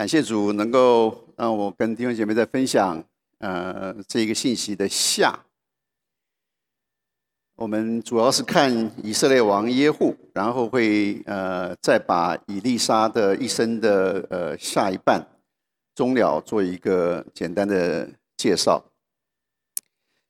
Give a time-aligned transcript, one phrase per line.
[0.00, 3.04] 感谢主能够让我跟弟兄姐妹在分享，
[3.36, 5.38] 呃，这一个信息的下。
[7.56, 15.22] 我们主要是看以色列王耶户，然后会呃再把以利沙的一生的呃下一半
[15.94, 18.08] 终了做一个简单的
[18.38, 18.82] 介绍。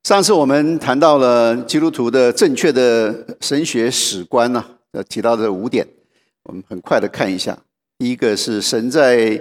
[0.03, 5.87] 上次我们谈到了基督徒的正确的神学史观呢，呃提到的五点，
[6.43, 7.57] 我们很快的看一下。
[7.97, 9.39] 第一个是神在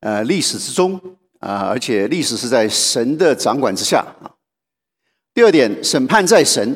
[0.00, 1.00] 呃历史之中
[1.40, 4.34] 啊，而且历史是在神的掌管之下啊。
[5.34, 6.74] 第二点，审判在神；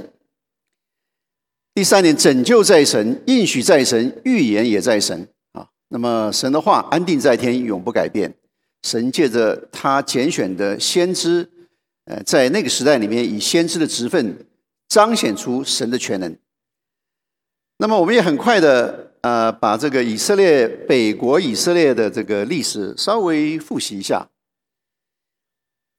[1.75, 5.69] 第三点，拯救在神，应许在神，预言也在神啊。
[5.89, 8.35] 那么神的话安定在天，永不改变。
[8.83, 11.49] 神借着他拣选的先知，
[12.07, 14.47] 呃，在那个时代里面，以先知的职分
[14.89, 16.37] 彰显出神的全能。
[17.79, 19.12] 那么我们也很快的。
[19.23, 24.29] 呃，把这个以色列北国以色列的这个历史稍微复习一下。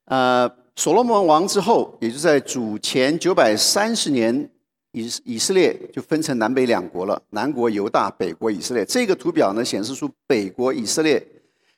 [0.05, 4.49] 呃，所罗门王之后，也就在主前九百三十年，
[4.91, 8.83] 以以色列就分成南北两国了，南国犹大，北国以色列。
[8.83, 11.25] 这个图表呢，显示出北国以色列。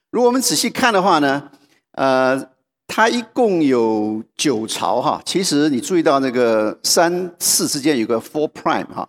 [0.09, 1.52] 如果我们仔细看的话呢，
[1.91, 2.49] 呃，
[2.87, 5.21] 它一共有九朝哈。
[5.23, 9.07] 其实你注意到那个三四之间有个 four prime 哈，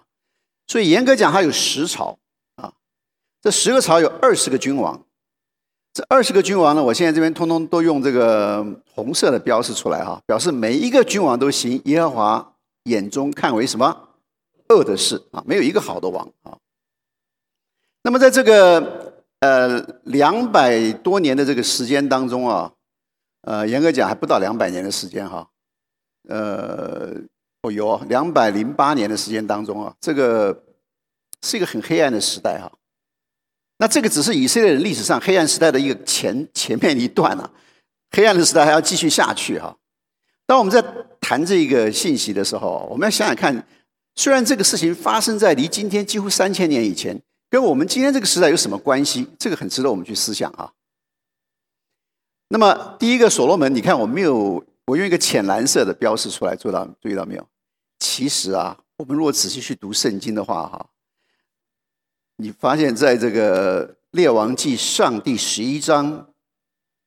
[0.67, 2.19] 所以严格讲，它有十朝。
[3.47, 5.01] 这十个朝有二十个君王，
[5.93, 12.55] 这二十个君王呢，我现在这边通通都用这个红色的标示出来哈，表示每一个君王都行耶和华
[12.87, 14.09] 眼中看为什么
[14.71, 16.59] 恶的事啊，没有一个好的王啊。
[18.03, 22.73] 那么在这个呃两百多年的这个时间当中啊，
[23.43, 25.49] 呃严格讲还不到两百年的时间哈，
[26.29, 27.13] 呃
[27.63, 30.65] 哦有两百零八年的时间当中啊，这个
[31.45, 32.73] 是一个很黑暗的时代哈。
[33.79, 37.51] 那这个只是以色列人历史上黑暗时代的一个前前面一段啊，
[38.11, 39.77] 黑暗的时代还要继续下去哈。
[40.47, 40.83] 当我们在
[41.21, 43.67] 谈这个信息的时候，我们要想想看，
[44.15, 49.29] 虽然这个事情发生在离今天几乎三千年以前，跟我们今天这个时代有什么关系？
[49.39, 50.73] 这个很值得我们去思想啊。
[52.49, 57.47] 那么第一个所罗门，你看我没有，我用一个浅蓝色的标示出来，做到注意到没有？
[57.99, 60.87] 其实啊，我们如果仔细去读圣经的话，哈。
[62.39, 66.29] 你发现在这个《列王记上》第十一章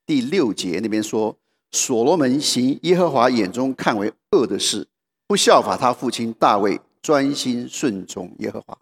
[0.06, 1.38] 第六节那边说，
[1.72, 4.88] 所罗门行耶和华眼中看为恶的事，
[5.28, 8.76] 不效法他父亲大卫，专心顺从耶和华。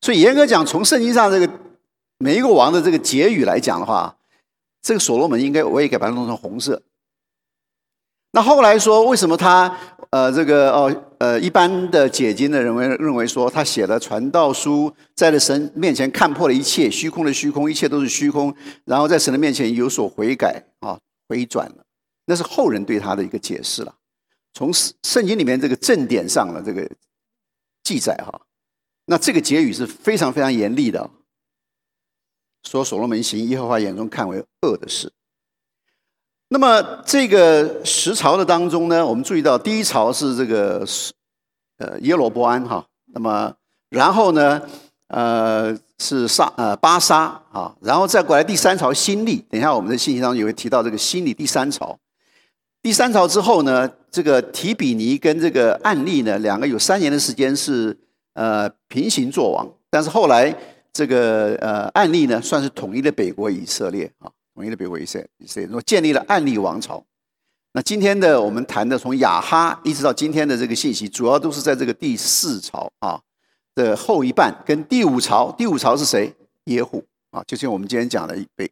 [0.00, 1.60] 所以严格讲，从圣经上这个
[2.16, 4.16] 每一个王的这个结语来讲的话，
[4.80, 6.82] 这个所罗门应该我也给把它弄成红色。
[8.32, 9.78] 那后来说，为什么他？
[10.10, 18.54] 呃，这个哦，呃，一般的解经的人为认为说，他写了传道书，在了神面前看破了一切虚空的虚空，一切都是虚空，
[18.86, 20.98] 然后在神的面前有所悔改啊，
[21.28, 21.84] 回转了。
[22.24, 23.94] 那是后人对他的一个解释了。
[24.54, 26.90] 从圣经里面这个正典上的这个
[27.84, 28.40] 记载哈，
[29.06, 31.10] 那这个结语是非常非常严厉的，
[32.62, 35.12] 说所罗门行耶和华眼中看为恶的事。
[36.50, 40.82] 那么这个十朝的当中呢，我们注意到第一朝是这个
[41.76, 43.52] 呃耶罗波安哈，那么
[43.90, 44.62] 然后呢
[45.08, 51.98] 呃是沙呃巴沙啊，然后再过来第三朝新历，等一下我们的信息当中也会提到这个新历第三朝。
[52.80, 57.94] 第三朝之后呢，这个提比尼跟这个案例呢，两个有三年的时间是
[58.32, 60.54] 呃平行作王，但是后来
[60.94, 64.30] 这个呃案例呢，算是统一了北国以色列啊。
[64.58, 67.04] 统一的北国以色列，以色列建立了案例王朝。
[67.74, 73.20] 那今天的我们谈的从亚哈一直到今天的这个信息，主要都是在这个第四朝啊
[73.76, 75.52] 的后一半，跟第五朝。
[75.52, 76.34] 第五朝是谁？
[76.64, 78.68] 耶户啊，就像我们今天讲的北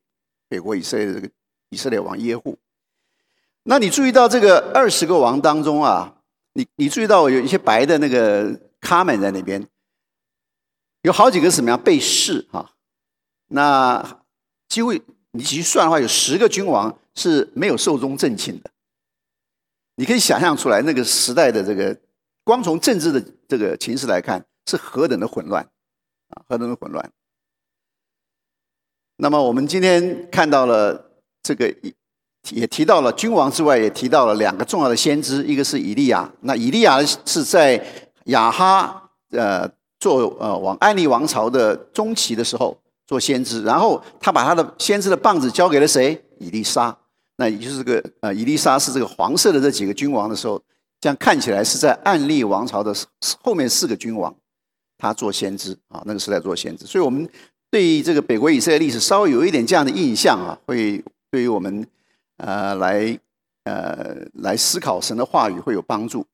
[0.48, 1.30] 北国以色列的这个
[1.68, 2.58] 以色列王耶户。
[3.62, 6.16] 那你注意到这个二十个王当中啊，
[6.54, 9.64] 你你注意到有一些白的那个卡门在那边，
[11.02, 12.72] 有好几个什么样被弑哈？
[13.50, 14.20] 那
[14.68, 14.92] 几乎。
[15.36, 18.70] 你去算的话，有十个君王是没有寿终正寝的。
[19.96, 21.96] 你可以想象出来，那个时代的这个，
[22.44, 25.62] 光从政治的这个情势来看，是何等的混乱
[26.28, 27.10] 啊，何等的混乱。
[29.16, 31.12] 那么我们今天看到了
[31.42, 31.74] 这个，
[32.50, 36.30] 也提到了君王之外，也提到了两个重要的先知，一个是以利亚。
[36.40, 37.82] 那以利亚是在
[38.26, 42.78] 亚哈呃做呃王安利王朝的中期的时候。
[43.06, 46.24] 做先知，然后他把他的先知的棒子交给了谁？
[46.38, 46.96] 以利沙。
[47.38, 50.60] 那也就是这个呃，以利沙是这个黄色的这几个君王的时候，
[51.00, 52.94] 这样看起来是在暗利王朝的
[53.42, 54.34] 后面四个君王，
[54.96, 56.86] 他做先知啊，那个时代做先知。
[56.86, 57.28] 所以我们
[57.70, 61.86] 对于这个北国以色列历史稍微有一点这样的印象啊，会对于我们
[62.38, 63.18] 呃来
[63.64, 66.26] 呃来思考神的话语会有帮助。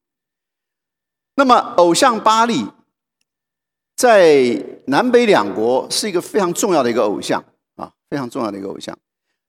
[1.35, 2.65] 那么，偶像巴利
[4.03, 7.41] 在南北两国是一个非常重要的一个偶像
[7.77, 8.99] 啊，非常重要的一个偶像。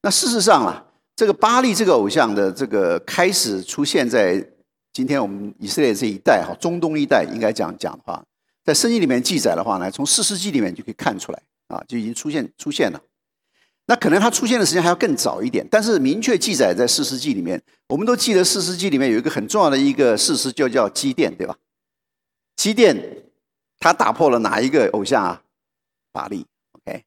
[0.04, 0.86] 那事实上啊，
[1.16, 4.48] 这个巴利这个偶像的这个开始出现在
[4.92, 8.24] 今天我们以色列这一带哈，中东一带应该这样讲的话，
[8.64, 13.02] 在圣经里面记载的话呢，从四世纪里面就可以看出来啊，就已经出现出现了。
[13.88, 17.60] 那可能它出现的时间还要更早一点，但是明确记载在四世纪里面。
[17.88, 21.58] 我们都记得四世纪里面有一个很重要的一个事实，就叫基甸，对吧？
[22.56, 22.96] 基甸，
[23.84, 25.42] 他打破了哪一个偶像啊？
[26.14, 27.04] 巴利，OK，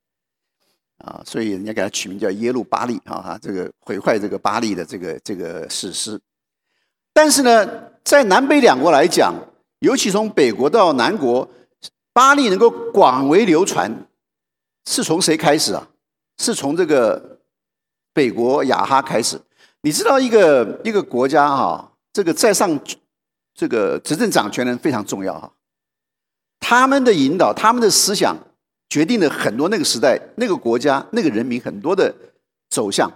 [0.98, 6.20] 啊，所以人家给他取名叫耶路巴利啊，这个毁坏这个巴利的这个这个史诗。
[7.14, 7.66] 但是呢，
[8.04, 9.34] 在南北两国来讲，
[9.78, 11.48] 尤其从北国到南国，
[12.12, 13.90] 巴利能够广为流传，
[14.84, 15.88] 是从谁开始啊？
[16.36, 17.38] 是从这个
[18.12, 19.40] 北国亚哈开始。
[19.80, 22.78] 你知道一个一个国家哈，这个在上。
[23.58, 25.50] 这个执政掌权人非常重要哈，
[26.60, 28.36] 他们的引导、他们的思想，
[28.88, 32.14] 决定了很多那个时代、那个国家、那个人民很多的
[32.70, 33.10] 走向。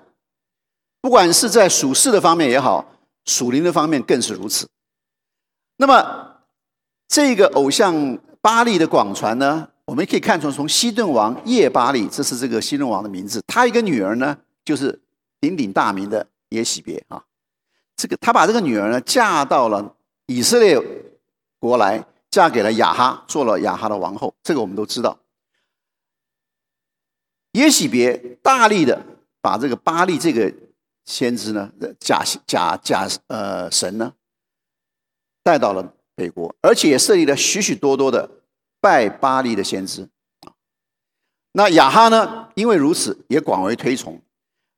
[1.00, 2.92] 不管是在属世的方面也好，
[3.24, 4.68] 属灵的方面更是如此。
[5.78, 6.36] 那么，
[7.08, 15.00] 这个偶像巴利的广传呢，我们可以看出，从西顿王叶巴利，这是这个西顿王的名字，他一个女儿呢，就是
[15.40, 17.24] 鼎鼎大名的耶喜别啊。
[17.96, 19.96] 这个他把这个女儿呢嫁到了。
[20.26, 20.80] 以色列
[21.58, 24.34] 国来嫁给了雅哈，做了雅哈的王后。
[24.42, 25.18] 这个我们都知道。
[27.52, 29.04] 耶喜别大力的
[29.40, 30.52] 把这个巴利这个
[31.04, 34.12] 先知呢，假假假呃神呢，
[35.42, 38.30] 带到了北国，而且也设立了许许多多的
[38.80, 40.08] 拜巴利的先知。
[41.52, 44.22] 那雅哈呢，因为如此也广为推崇。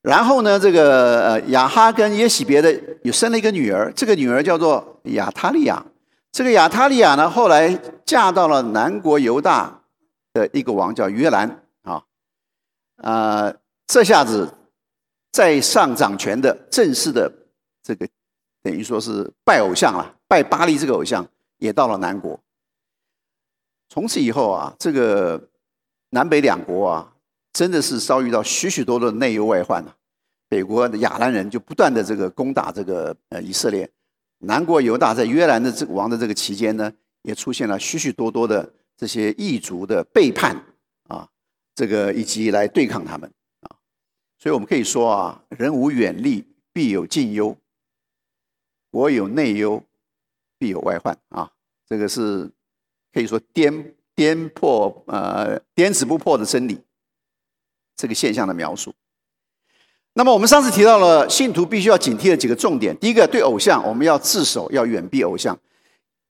[0.01, 2.73] 然后呢，这个呃雅哈跟耶喜别的
[3.05, 5.85] 有生了一个女儿，这个女儿叫做亚他利亚。
[6.33, 9.83] 这个亚他利亚呢，后来嫁到了南国犹大
[10.33, 12.03] 的一个王，叫约兰啊。
[12.97, 13.55] 呃，
[13.87, 14.53] 这下子
[15.31, 17.31] 在上掌权的正式的
[17.83, 18.09] 这个
[18.63, 21.25] 等于说是拜偶像了，拜巴黎这个偶像
[21.59, 22.41] 也到了南国。
[23.89, 25.49] 从此以后啊，这个
[26.11, 27.09] 南北两国啊。
[27.55, 29.93] 真的是遭遇到许许多多的内忧外患呐！
[30.49, 33.87] 北国的亚兰人就不断的这个攻打这个呃以色列，
[34.45, 36.93] 南国犹大在约兰的这个王的这个期间呢，
[37.23, 40.57] 也出现了许许多多的这些异族的背叛
[41.09, 41.29] 啊，
[41.75, 43.77] 这个以及来对抗他们啊，
[44.39, 47.57] 所以我们可以说啊，人无远虑，必有近忧；
[48.91, 49.83] 国有内忧，
[50.59, 51.53] 必有外患啊，
[51.87, 52.51] 这个是
[53.13, 56.81] 可以说颠颠破呃颠子不破的真理。
[57.95, 58.93] 这个现象的描述。
[60.15, 62.97] 那么我们上次提到了信徒必须要警惕的几个重点。
[62.99, 65.59] 第一个，对偶像我们要自首，要远避偶像。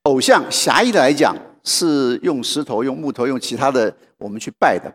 [0.04, 4.92] 偶像狭义的来讲，是用石头、用木头、用其他的我们去拜的。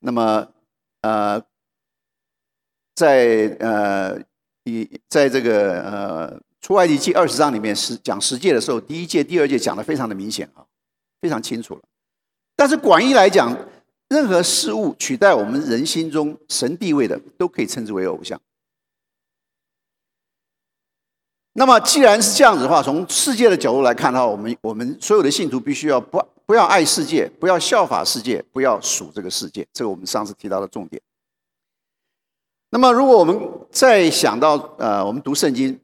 [0.00, 0.46] 那么，
[1.02, 1.42] 呃，
[2.94, 4.16] 在呃
[4.64, 10.62] 以在这个呃出埃及记二十章里面是讲十诫的时候，第一诫、第二诫讲的非常的明显啊，
[11.20, 11.80] 非常清楚了。
[12.54, 13.56] 但是广义来讲，
[14.08, 18.40] 任何事物取代我们人心中神地位的，都可以称之为偶像。
[21.54, 29.66] 那么，既然是这样子的话，从世界的角度来看的话，我们我们所有的信徒必须要不不要爱世界，不要效法世界，不要属这个世界。
[29.72, 31.02] 这个我们上次提到的重点。
[32.70, 33.36] 那么，如果我们
[33.72, 35.80] 再想到呃，我们读圣经，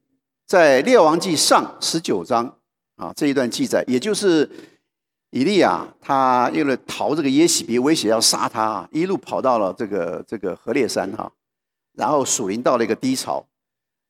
[0.46, 2.56] 在列王记上十九章
[2.94, 4.48] 啊这一段记载，也就是。
[5.32, 11.32] 以利亚他为了逃这个耶喜别威胁要杀他啊，一路跑到了这个这个河烈山哈，
[11.94, 13.46] 然后属灵到了一个低潮，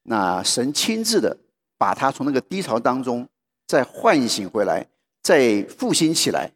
[0.02, 1.36] 那神亲自的
[1.78, 3.28] 把他从那个低潮当中
[3.68, 4.84] 再唤醒回来，
[5.22, 6.50] 再复兴起来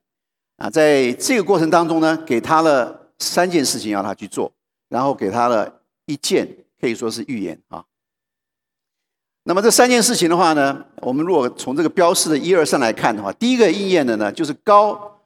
[0.56, 4.52] 啊，在这个过程当中呢，给他了三件事情要他去做，
[4.88, 6.48] 然后给他了一件
[6.80, 7.84] 可以说是预言啊。
[9.48, 15.20] 那么这三件事情的话呢，我们如果从这个标示的一二三来看的话，第一个应验的呢，就是高，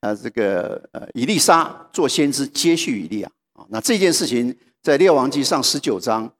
[0.00, 3.64] 呃，这个呃，以利沙做先知接续以利亚啊。
[3.70, 6.30] 那这件事情在列王记上十九章，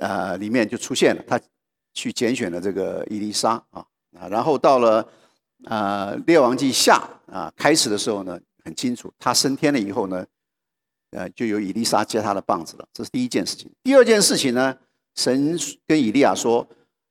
[0.00, 1.38] 呃，里面就出现了，他
[1.92, 3.84] 去拣选了这个以利沙啊
[4.18, 4.26] 啊。
[4.30, 5.06] 然后到了
[5.66, 10.24] 呃列王记下啊开始的时候呢，很清楚，他升天了以后呢，
[11.10, 12.88] 呃，就有以利沙接他的棒子了。
[12.94, 13.70] 这是第一件事情。
[13.82, 14.74] 第二件事情呢？
[15.16, 16.66] 神跟以利亚说：“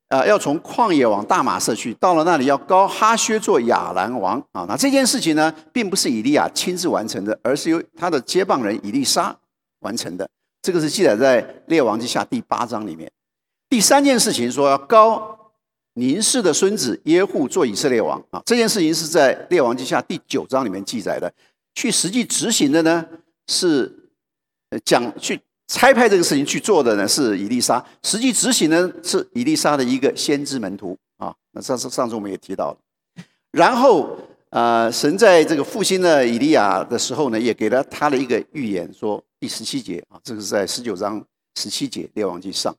[0.10, 4.66] 呃，要从旷野往大马社去，到了那里要高哈薛做亚兰王啊。
[4.70, 9.36] 那这件事情呢，并不是以利亚亲自完成的，而是由他的接棒人以利沙
[9.80, 10.30] 完成的。
[10.62, 13.12] 这个是记载在列王记下第八章里面。
[13.68, 15.52] 第三件事情说要高
[15.96, 21.34] 宁氏的孙子耶户做以色列王啊，这件事情是在列王记下第九章里面记载的。
[21.74, 23.04] 去实际执行的呢
[23.48, 24.10] 是
[24.86, 25.42] 讲去。
[25.68, 31.34] 差派这个事情去做的呢是以利沙，实际执行呢是以利沙的一个先知门徒啊。
[31.52, 32.78] 那上次上次我们也提到了，
[33.52, 34.16] 然后
[34.52, 41.22] 呃，神在这个复兴了以利亚的时候呢，也给了他的一个预言，说第十七节啊，这个是在十九章
[41.56, 42.74] 十七节列王记上，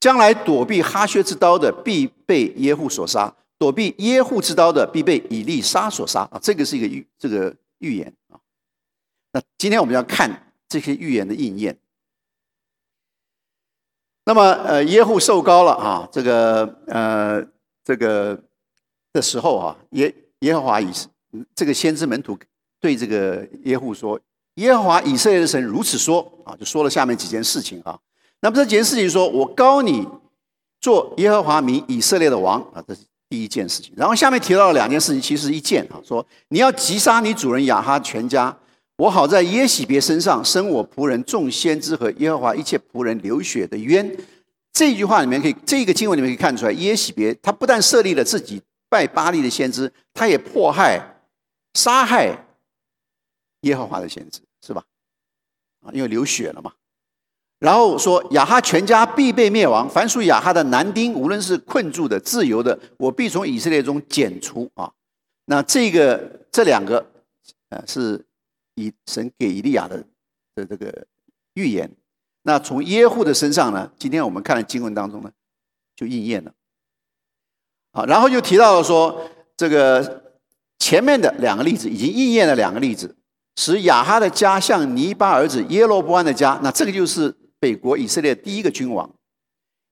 [0.00, 6.38] 将来躲避哈薛之刀的必被耶户所杀，躲避耶户之刀的必被以利沙所杀啊。
[6.42, 8.36] 这个是一个预这个预言啊。
[9.32, 11.78] 那今天我们要看这些预言的应验。
[14.24, 17.44] 那么，呃，耶户受高了啊，这个，呃，
[17.84, 18.38] 这个
[19.12, 20.88] 的时候啊，耶耶和华以
[21.56, 22.38] 这个先知门徒
[22.80, 24.20] 对这个耶户说
[24.56, 27.98] ：“耶和华以色列的神如此说啊，就说了下面几件事情啊。
[28.40, 30.06] 那么这几件事情说，我高你
[30.80, 33.92] 做耶和华民以色列的王啊，这是第一件事情。
[33.96, 38.56] 然后下面提到了两件事情，其实一件啊，说你要击杀你主人亚哈全家。”
[38.96, 44.16] 我好在耶喜别身上生我仆人众先知和耶和华一切仆人流血的冤。
[44.72, 51.16] 这句话里面可以，这个经文里面可以看出来，耶喜别他不但设立了自己拜巴利的先知，他也迫害、
[51.74, 52.46] 杀害
[53.62, 54.84] 耶和华的先知，是吧？
[55.80, 56.72] 啊，因为流血了嘛。
[57.58, 64.92] 然后说亚哈全家必被灭亡，凡属亚哈的男丁，无论是困住的、自由的，我必从以色列中剪除啊。
[65.46, 67.04] 那这个这两个，
[67.70, 68.24] 呃，是。
[68.74, 70.04] 以神给以利亚的
[70.54, 71.06] 的这个
[71.54, 71.90] 预言，
[72.42, 73.92] 那从耶户的身上呢？
[73.98, 75.30] 今天我们看的经文当中呢，
[75.94, 76.52] 就应验了。
[77.92, 80.34] 好，然后又提到了说，这个
[80.78, 83.14] 前面的两个例子已经应验了两个例子，
[83.56, 89.14] 使亚哈的家像尼巴儿子耶罗波安的家，那这个就是北国以色列第一个君王，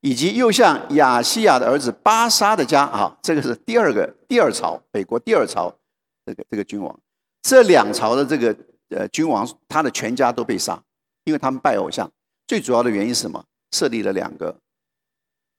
[0.00, 5.76] 以及又像亚西亚的儿子巴沙的家啊，这个是第二个第二朝北国第二朝
[6.24, 6.98] 这个这个君王，
[7.42, 8.56] 这两朝的这个。
[8.90, 10.82] 呃，君王他的全家都被杀，
[11.24, 12.10] 因为他们拜偶像。
[12.46, 13.44] 最主要的原因是什么？
[13.70, 14.58] 设立了两个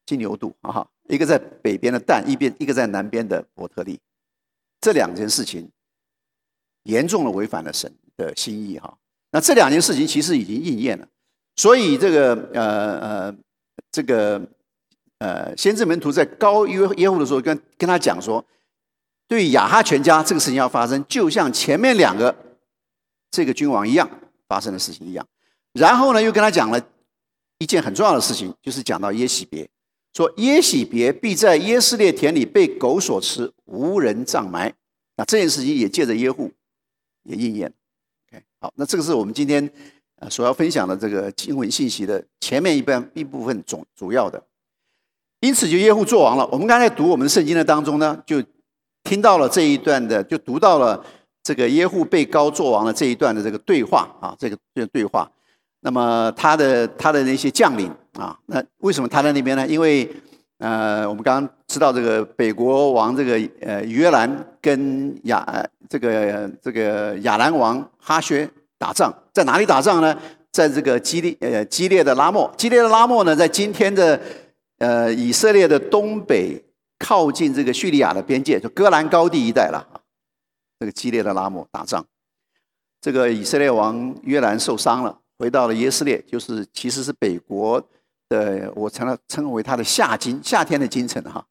[0.06, 3.98] 金牛犊啊，一个在北边的蛋，一边一个在南边的伯特利。
[4.82, 5.72] 这两件事情
[6.84, 8.98] 严重的违反了神的心意哈。
[9.32, 11.08] 那这两件事情其实已经应验了，
[11.56, 13.36] 所以这个呃呃
[13.90, 14.42] 这个
[15.20, 18.46] 呃先知门徒在高约耶户的时候，跟跟他讲说，
[19.30, 22.36] 对亚哈全家这个事情要发生，就像前面两个。
[23.32, 24.08] 这个君王一样
[24.50, 25.26] 发生的事情一样，
[25.72, 26.80] 然后呢，又跟他讲了
[27.60, 29.70] 一件很重要的事情，就是讲到耶喜别，
[30.14, 34.74] 说耶喜别必在耶斯列田里被狗所吃，无人葬埋。
[35.16, 36.52] 那这件事情也借着耶户
[37.24, 37.74] 也应验。
[38.28, 39.72] OK，好，那这个是我们今天
[40.18, 44.44] 呃所要分享的这个经文信息的前面一半一部分总主要的。
[45.40, 46.46] 因此就耶户做王了。
[46.52, 48.44] 我们刚才读我们圣经的当中呢，就
[49.04, 51.06] 听到了这一段的，就读到了。
[51.44, 55.30] 这个耶户被高作王的这一段的这个对话啊，这个这个对话，
[55.82, 59.68] 那么他的他的那些将领啊，那为什么他在那边呢？
[59.68, 60.08] 因为
[60.60, 64.30] 呃，我们刚刚知道这个北国王这个呃约兰
[64.62, 65.44] 跟亚
[65.90, 70.16] 这个这个亚兰王哈薛打仗，在哪里打仗呢？
[70.52, 74.20] 在这个激烈呃激烈的拉莫，激烈的拉莫呢，在今天的
[74.78, 76.62] 呃以色列的东北，
[77.00, 79.84] 靠近这个叙利亚的边界，就戈兰高地一带了。
[80.82, 82.04] 这个激烈的拉姆打仗，
[83.00, 87.80] 这个以色列王约兰受伤了，回到了耶斯列，就是其实是北国
[88.28, 91.46] 的，我称了称为他的夏京，夏天的京城哈。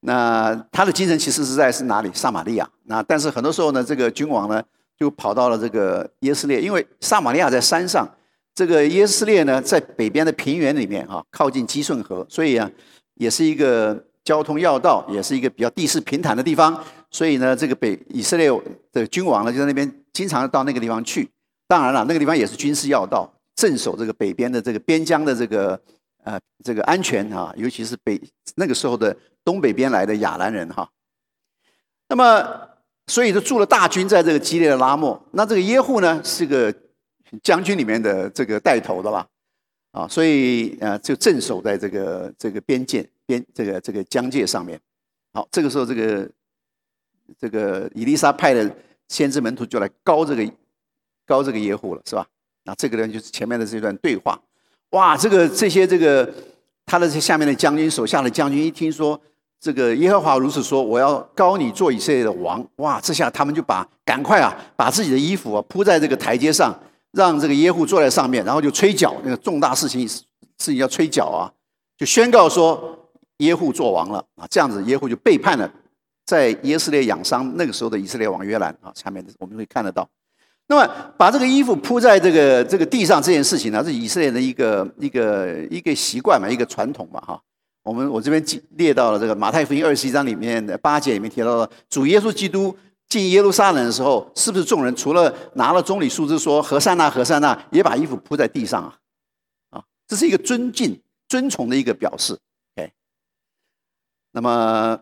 [0.00, 2.10] 那他的京城其实是在是哪里？
[2.12, 2.70] 撒玛利亚。
[2.82, 4.62] 那但是很多时候呢，这个君王呢
[4.98, 8.06] 就跑到了这个耶斯列，因为撒玛利亚在山上，
[8.54, 12.70] 这个耶斯列呢在北边的平原里面哈，靠近基顺河，所以啊
[13.14, 16.84] 也是一个交通要道，也是一个比较地势平坦的地方。
[17.14, 18.50] 所以呢，这个北以色列
[18.90, 21.30] 的君王呢，就在那边经常到那个地方去。
[21.68, 25.80] 当然了，那个地方也是军事要道，镇守这个北边的这个边疆的这个
[26.24, 28.20] 呃这个安全啊，尤其是北
[28.56, 30.90] 那个时候的东北边来的亚兰人哈。
[32.08, 32.68] 那么，
[33.06, 35.24] 所以就驻了大军在这个激烈的拉莫。
[35.30, 36.74] 那这个耶户呢，是个
[37.44, 39.24] 将军里面的这个带头的啦，
[39.92, 44.80] 啊，所以呃就镇守在这个这个边界边这个这个疆界上面。
[45.32, 46.28] 好，这个时候这个。
[47.38, 48.70] 这个伊丽莎派的
[49.08, 50.52] 先知门徒就来高这个
[51.26, 52.26] 高这个耶户了，是吧？
[52.64, 54.40] 那这个呢，就是前面的这段对话。
[54.90, 56.32] 哇，这个这些这个
[56.86, 59.20] 他的这下面的将军、手下的将军一听说
[59.60, 63.00] 这个耶和华如此说，我要高你做以色列的王，哇！
[63.00, 66.78] 这下他们就把赶快啊，把自己的衣服啊铺在这个台阶上，
[67.12, 70.24] 让这个耶户坐在上面，然后就吹角，那个重大事情事
[70.58, 71.50] 情要吹角啊，
[71.96, 74.46] 就宣告说耶户做王了啊！
[74.50, 75.70] 这样子耶户就背叛了
[76.24, 80.08] 在耶斯列养伤那个时候的以色列王约兰啊，下面我们会看得到。
[80.66, 87.40] 那么，把这个衣服铺在这个这个地上这件事情呢，是以色列的一个一个一个习惯嘛，一个传统嘛，哈。
[87.82, 88.42] 我们我这边
[88.76, 92.74] 列到了这个马太福音二十一章里面的八节里面提到了，主耶稣基督
[93.10, 98.96] 进耶路撒冷的时候，是不是众人除了拿了棕榈树枝说和善那和善那，也把衣服铺在地上啊？
[99.68, 102.38] 啊，这是一个尊敬、尊崇的一个表示。
[102.76, 102.90] 哎，
[104.32, 104.98] 那么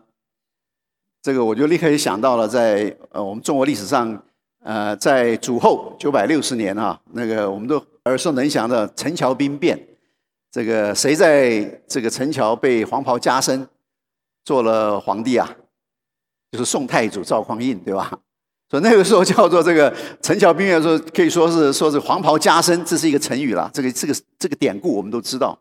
[1.23, 4.21] 这个我就立刻想到了，在呃我们中国历史上。
[4.65, 9.77] 呃，在主后九百六十年啊，那个我们都耳熟能详的陈桥兵变，
[10.49, 13.67] 这个谁在这个陈桥被黄袍加身
[14.45, 15.53] 做了皇帝啊？
[16.53, 18.09] 就是宋太祖赵匡胤，对吧？
[18.69, 23.69] 所以那个时候叫做这个陈桥兵变，说可以说是说是黄袍加身，这是一个成语了。
[23.73, 25.59] 这个这个这个典故我们都知道。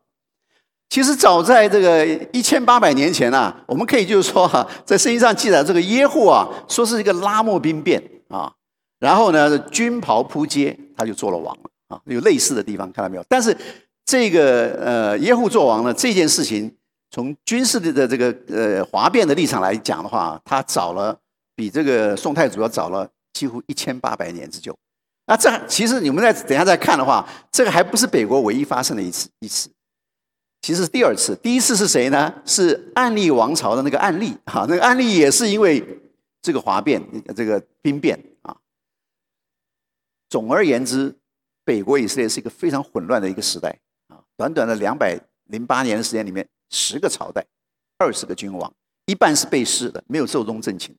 [0.92, 8.52] 其实早在这个一千八百年前啊，我们可以就是说哈，在圣经上记载这个耶户啊，说是一个拉莫兵变啊。
[8.98, 11.98] 然后呢，军袍扑街，他就做了王了啊！
[12.04, 13.24] 有类似的地方，看到没有？
[13.26, 13.56] 但是
[14.04, 16.70] 这个呃耶户做王呢，这件事情
[17.10, 21.16] 从军事的的这个呃哗变的立场来讲的话，他早了
[21.56, 24.76] 比这个宋太祖要早了几乎一千八百年之久。
[25.26, 29.70] 那这其实你们再等下再看的话，这个还不是北国唯一发生的一次一次，
[30.62, 31.36] 其实是第二次。
[31.42, 32.32] 第一次是谁呢？
[32.46, 35.84] 是暗利王朝的那个暗利哈，那个暗利也是因为
[36.40, 37.02] 这个哗变，
[37.34, 38.56] 这个兵变啊。
[40.30, 41.14] 总而言之，
[41.64, 43.76] 北国以色列是一个非常混乱的一个时代
[44.06, 44.22] 啊！
[44.36, 47.44] 短短的两百零八年的时间里面，十个朝代，
[47.98, 48.72] 二十个君王，
[49.06, 50.96] 一半是被弑的，没有寿终正寝。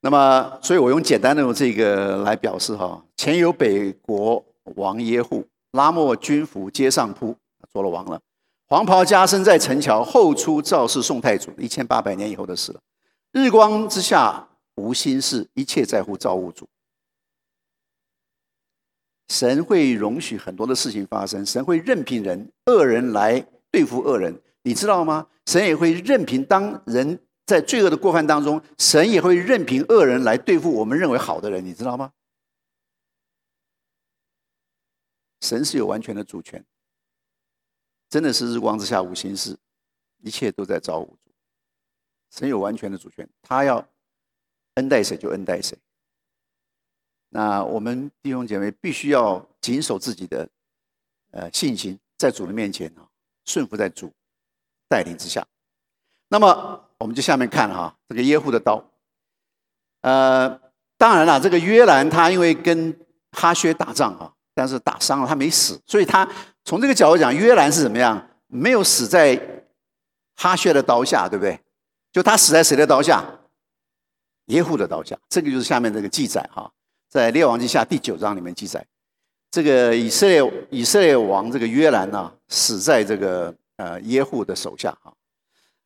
[0.00, 4.44] 那么，所以我用简单的用这个来表示哈：前有北国
[4.76, 7.36] 王耶户，拉莫军服街上铺，
[7.70, 8.18] 做了王了；
[8.68, 12.80] 黄袍加身在城桥，后出赵氏宋太祖，一千八百年以后的事了。
[13.32, 16.68] 日光之下无心事，一切在乎造物主。
[19.28, 25.26] 神会容许很多的事情发生，神会任凭人恶人来对付恶人，你知道吗？
[25.46, 32.10] 神也会任凭当人在罪恶的过犯当中，神也会任凭恶人来对付我们认为好的人，你知道吗？
[35.42, 36.64] 神是有完全的主权，
[38.08, 39.58] 真的是日光之下无心事，
[40.18, 41.30] 一切都在造物主。
[42.30, 43.86] 神有完全的主权，他要
[44.74, 45.76] 恩待谁就恩待谁。
[47.28, 50.48] 那我们弟兄姐妹必须要谨守自己的
[51.32, 53.08] 呃信心，在主的面前啊，
[53.44, 54.12] 顺服在主
[54.88, 55.46] 带领之下。
[56.28, 58.82] 那么我们就下面看哈，这个耶户的刀。
[60.02, 60.60] 呃，
[60.96, 62.96] 当然了，这个约兰他因为跟
[63.32, 66.28] 哈薛打仗啊，但是打伤了，他没死，所以他
[66.64, 68.28] 从这个角度讲，约兰是怎么样？
[68.46, 69.40] 没有死在
[70.36, 71.58] 哈薛的刀下，对不对？
[72.12, 73.24] 就他死在谁的刀下？
[74.46, 75.18] 耶户的刀下。
[75.28, 76.70] 这个就是下面这个记载哈。
[77.08, 78.84] 在列王记下第九章里面记载，
[79.50, 85.12] 这个以色列以色列王这个约兰呢，死在这个呃耶户的手下哈。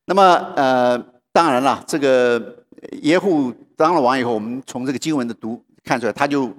[0.05, 0.23] 那么
[0.57, 0.99] 呃，
[1.33, 2.65] 当然了，这个
[3.03, 6.53] 耶户当了王以后，我们从这个经文的读看出来，他就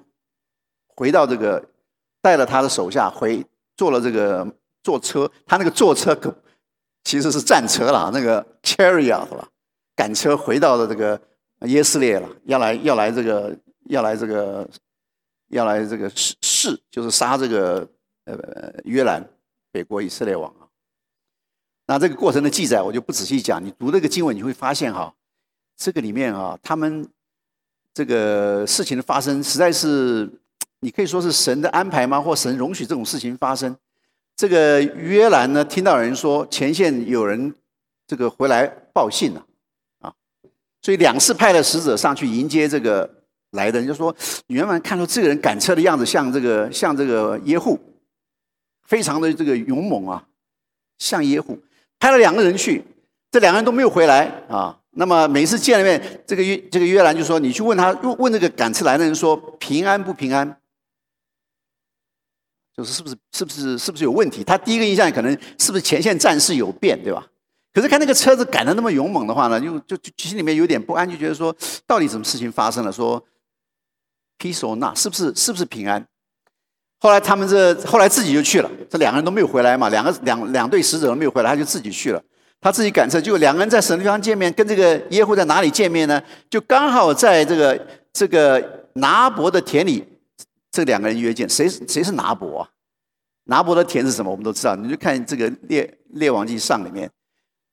[0.96, 1.66] 回到这个
[2.28, 3.46] 带了他的手下回
[3.78, 4.46] 坐了这个
[4.84, 6.36] 坐车，他那个坐车可
[7.06, 9.48] 其实是战车了，那个 chariot 了，
[9.96, 11.22] 赶车回到了这个
[11.62, 13.58] 耶斯列了，要来要来这个。
[13.90, 14.70] 要来这个，
[15.48, 17.88] 要来这个弑弑，就是杀这个
[18.26, 18.36] 呃
[18.84, 19.26] 约兰
[19.72, 20.68] 北国以色列王啊。
[21.86, 25.16] 那这个过程的记载我就不仔细讲，你读这个经文你会发现哈，
[25.78, 27.08] 这个里面啊，他们
[27.94, 30.30] 这个事情的发生实在是，
[30.80, 32.20] 你可以说是神的安排吗？
[32.22, 33.76] 或神容许这种事情发生？
[34.36, 37.54] 这个约兰呢，听到人说前线有人
[38.06, 39.46] 这个回来报信了
[40.00, 40.14] 啊，
[40.82, 43.16] 所以两次派了使者上去迎接这个。
[43.52, 44.14] 来的人就说
[44.48, 47.80] ：“原本看到这个人赶车的样子，像这个像这个耶户，
[48.84, 50.22] 非常的这个勇猛啊，
[51.00, 51.58] 像耶户。
[51.98, 52.84] 派了两个人去，
[53.32, 54.78] 这两个人都没有回来啊。
[54.92, 60.58] 那么每次见了面，这个约这个约兰就说：你去问他，问这个赶车来的人说平安不平安？
[62.78, 64.44] 就是是不是是不是是不是有问题？
[64.44, 67.26] 他第一个印象可能是不是前线战事有变，对吧？
[67.74, 71.54] 可是看那个车子赶得那么勇猛的话呢，就就就心里面有点不安，就觉得说
[71.86, 72.92] 到底什么事情发生了？
[72.92, 73.22] 说。
[74.40, 76.06] peace or not，是不是是不是平安？
[77.00, 82.24] 后来他们这后来自己就去了，这两个人都没有回来嘛，两个两两队使者都没有回来，他就自己去了。
[82.62, 84.54] 他自己赶车，就两个人在什么地方见面？
[84.54, 86.22] 跟这个耶户在哪里见面呢？
[86.52, 90.06] 就刚好在这个这个拿伯的田里，
[90.72, 91.50] 这两个人约见。
[91.50, 92.70] 谁谁是拿伯啊？
[93.50, 94.30] 拿伯的田是什么？
[94.30, 97.10] 我们都知道，你就看这个列列王记上里面，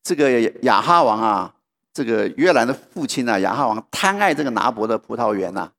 [0.04, 1.52] 这个亚哈王啊，
[1.92, 5.72] 这个约兰的父亲啊，亚哈王贪爱这个拿伯的葡萄园呐，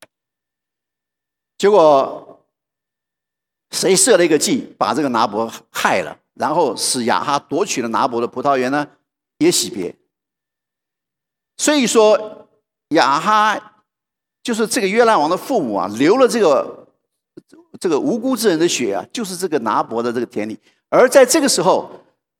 [1.57, 2.45] 结果
[3.71, 8.85] 谁设了一个计，把这个拿伯害了，然后使亚哈夺取了拿伯的葡萄园呢？
[9.37, 9.95] 也洗别。
[11.55, 12.49] 所以说
[12.89, 13.81] 亚哈
[14.43, 16.84] 就是这个约兰王的父母啊，留了这个。
[17.79, 20.57] 这个无辜之人的血啊，就是这个拿伯的这个田里。
[20.89, 21.89] 而在这个时候，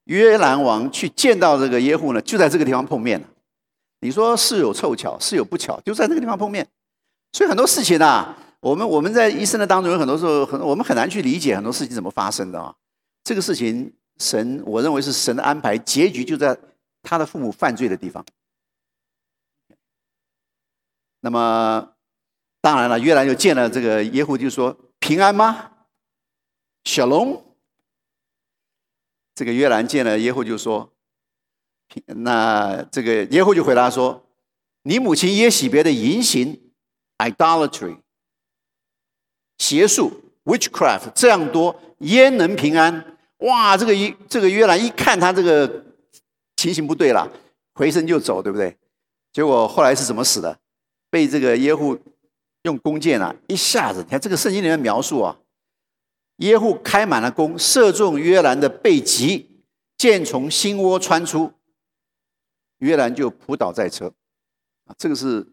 [0.04, 3.26] 约兰王去见到这个耶户呢，就在这个地方碰面了。
[4.00, 6.66] 你说是有凑巧，是有不巧，就在这个地方碰面。
[7.32, 12.74] 所以很多事情啊，我们我们在一生的当中，有很多时候很我们很难去理解很多事情怎么发生的啊。
[13.24, 16.56] 这个事情，神我认为是神的安排，结局就在
[17.02, 18.24] 他的父母犯罪的地方。
[21.20, 21.88] 那么，
[22.60, 24.74] 当然了，约兰就见了这个耶户，就说。
[24.98, 25.72] 平安吗？
[26.84, 27.44] 小龙，
[29.34, 30.92] 这个约兰见了耶户就说
[31.88, 34.28] ：“平。”那这个耶户就回答说
[34.82, 36.72] ：“你母亲耶喜别的淫行
[37.18, 37.98] ，idolatry，
[39.58, 45.84] 邪术，witchcraft，这样多，焉能平安？”哇，这个一这个约兰一看他这个
[46.56, 47.30] 情形不对了，
[47.74, 48.76] 回身就走，对不对？
[49.32, 50.58] 结果后来是怎么死的？
[51.10, 51.98] 被这个耶户。
[52.66, 55.38] 用弓箭啊，一下子，你看这个圣经里面描述啊，
[56.38, 59.62] 耶户开满了弓，射中约兰的背脊，
[59.96, 61.52] 箭从心窝穿出，
[62.78, 64.12] 约兰就扑倒在车，
[64.86, 65.46] 啊，这个是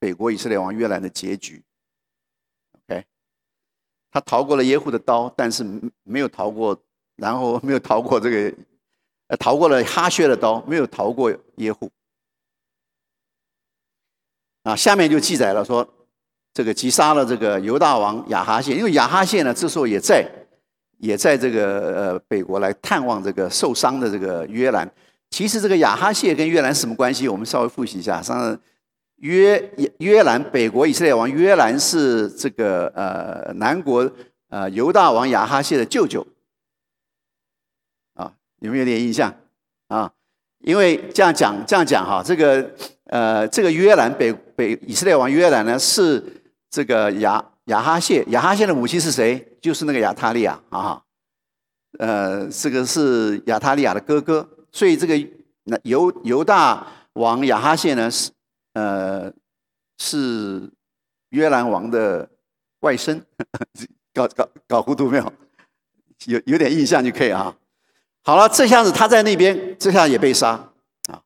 [0.00, 1.62] 北国以色列王约兰的结局。
[2.72, 3.04] OK，
[4.10, 5.64] 他逃过了耶户的刀，但是
[6.02, 6.76] 没有逃过，
[7.14, 8.56] 然后 没有逃过这个，
[9.36, 11.88] 逃过了哈薛的刀，没有逃过耶户。
[14.64, 15.88] 啊，下面就记载了说。
[16.54, 20.22] 这个击杀了这个犹大王亚哈谢，因为亚哈谢呢，这时候也在，
[20.98, 24.86] 也在这个呃北国来探望这个受伤的这个约兰。
[25.30, 27.26] 其实这个亚哈谢跟约兰是什么关系？
[27.26, 28.20] 我们稍微复习一下。
[28.20, 28.58] 上
[29.16, 34.10] 约约兰北国以色列王约兰是这个呃南国
[34.50, 36.26] 呃犹大王亚哈谢的舅舅。
[38.12, 39.34] 啊，有没有点印象？
[39.88, 40.12] 啊，
[40.58, 42.70] 因为这样讲这样讲哈，这个
[43.06, 46.22] 呃这个约兰北北以色列王约兰呢是。
[46.72, 49.46] 这个亚亚哈谢，亚哈谢的母亲是谁？
[49.60, 51.02] 就是那个亚他利亚啊，
[51.98, 55.14] 呃，这个是亚他利亚的哥哥，所以这个
[55.64, 58.30] 那犹犹大王亚哈谢呢是
[58.72, 59.30] 呃
[59.98, 60.72] 是
[61.28, 62.26] 约兰王的
[62.80, 63.20] 外甥，
[64.14, 65.32] 搞搞搞糊涂没有？
[66.24, 67.54] 有有点印象就可以啊。
[68.24, 70.52] 好了，这下子他在那边，这下也被杀
[71.10, 71.20] 啊，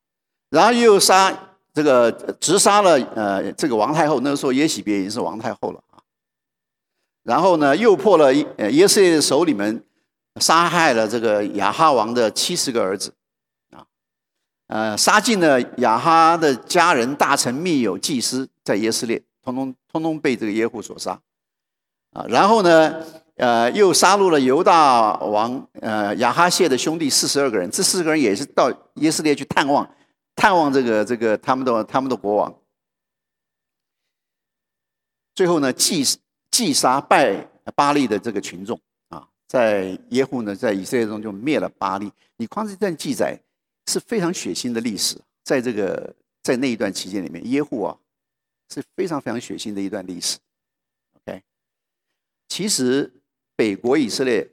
[0.50, 1.45] 然后又杀。
[1.76, 2.10] 这个
[2.40, 6.00] 直杀了呃，这个王太后那个时候耶喜别已经是王太后了啊。
[7.22, 9.84] 然后呢，诱迫了耶耶色列的首领们
[10.40, 13.12] 杀害了这个亚哈王的七十个儿子
[13.72, 13.84] 啊，
[14.68, 21.20] 呃，杀尽了亚哈的家人、大臣、密友、祭司，在耶斯列，通通通通被这个耶户所杀
[22.14, 22.24] 啊。
[22.30, 22.94] 然后呢，
[23.36, 29.86] 呃，又杀戮了犹大王呃亚哈谢的兄弟四十二个人，这四十个人也是到耶斯列去探望。
[30.36, 32.54] 探望这个这个他们的他们的国王，
[35.34, 36.04] 最后呢，祭
[36.50, 42.12] 祭杀拜巴利的这个群众啊，在耶户呢，在以色列中就灭了巴利。
[42.36, 43.40] 你光这段记载
[43.86, 47.98] 是非常血腥的历史，在这个在那一段期间里面，耶户啊
[48.68, 50.38] 是非常非常血腥的一段历史。
[51.14, 51.42] OK，
[52.46, 53.10] 其实
[53.56, 54.46] 北国以色列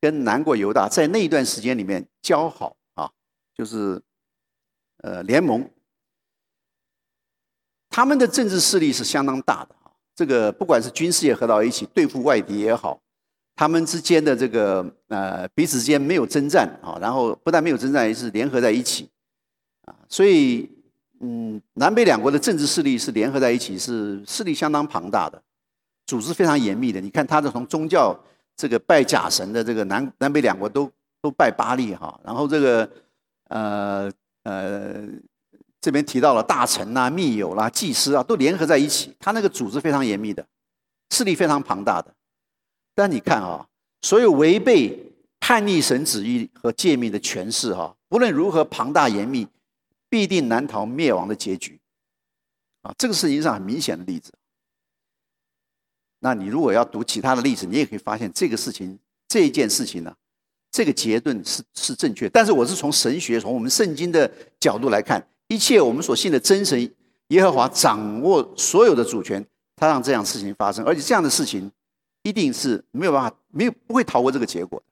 [0.00, 3.12] 跟南国犹大在那一段时间里面交好啊，
[3.54, 4.02] 就是。
[4.98, 5.68] 呃，联盟，
[7.90, 9.92] 他们的政治势力是相当大的啊。
[10.14, 13.00] 这个不管是军事也合到一起对付外敌也好，
[13.54, 19.08] 他们之间的这个呃彼此之间没有征战啊，然后不但没有征战，也是联合在一起
[19.84, 19.94] 啊。
[20.08, 20.68] 所以，
[21.20, 25.40] 嗯，南北两国的政治势力是联合在一起，是势力相当庞大的，
[26.06, 27.00] 组织非常严密的。
[27.00, 28.18] 你看，他的从宗教
[28.56, 32.90] 这个拜假神的这个南南北两国都都拜巴利哈，然后这个
[33.48, 34.10] 呃。
[34.46, 35.04] 呃，
[35.80, 40.46] 这边提到了大臣呐、密友啦、祭司啊，都联合在一起，他那个组织非常严密的，
[41.10, 42.14] 势力非常庞大的。
[42.94, 43.66] 但你看啊，
[44.02, 49.48] 所有违背叛逆神旨意和诫命的权势哈，不论如何庞大严密，
[50.08, 51.80] 必定难逃灭亡的结局。
[52.82, 54.32] 啊，这个是一个很明显的例子。
[56.20, 60.14] 那你如果要读其他的例子，你也可以发现这个事情这一件事情呢，
[60.76, 62.28] 这个结论是是正确。
[62.28, 66.78] 但是我是从神学从我们圣经的角度来看，一切我们所信的真神
[67.28, 69.42] 耶和华掌握所有的主权，
[69.74, 71.72] 他让这样事情发生，而且这样的事情
[72.24, 74.84] 一定是没有办法没有不会逃过这个结果的。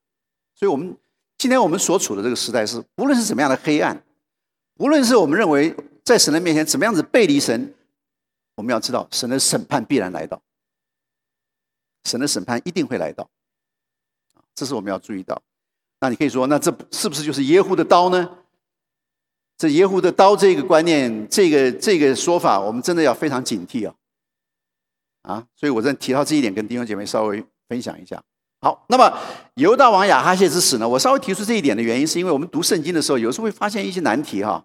[0.55, 0.97] 所以，我们
[1.37, 4.03] 今天我们所处的这个时代是，无论是怎么样的黑暗，
[4.79, 7.75] 无论是我们认为在神的面前怎么样子背离神，
[8.55, 10.41] 我们要知道神的审判必然来到，
[12.05, 13.29] 神的审判一定会来到，
[14.55, 15.43] 这是我们要注意到。
[16.05, 18.29] 那你可以说，那这是不是就是耶户的刀呢？
[19.57, 23.95] 这耶户的刀这个观念，这个这个说法，我们真的要非常警惕啊！
[25.23, 28.23] 啊，所以我在提到这一点，跟弟兄姐妹稍微分享一下。
[28.61, 29.19] 好，那么
[29.55, 30.87] 犹大王亚哈谢之死呢？
[30.87, 34.63] 我稍微提出这一点的原因，是因为我们读圣经的时候，有时候会发现一些难题哈。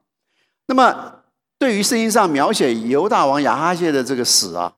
[0.67, 1.21] 那么
[1.57, 4.73] 对于圣经上描写犹大王亚哈谢的这个死啊，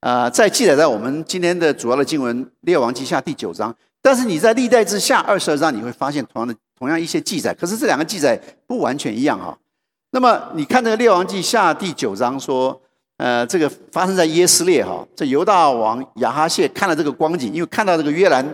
[0.00, 6.54] 呃，在记载在我们今天的主要的经文《列王记下》第九章，但是你在历代之下二十二章，你会发现同样的。
[6.78, 8.36] 同样一些记载，可是这两个记载
[8.66, 9.56] 不完全一样哈。
[10.10, 12.82] 那么你看这个《列王记下》第九章说，
[13.18, 18.44] 呃，这个发生在耶斯列哈，这犹大王亚哈谢看了这个光景，因为看到这个约兰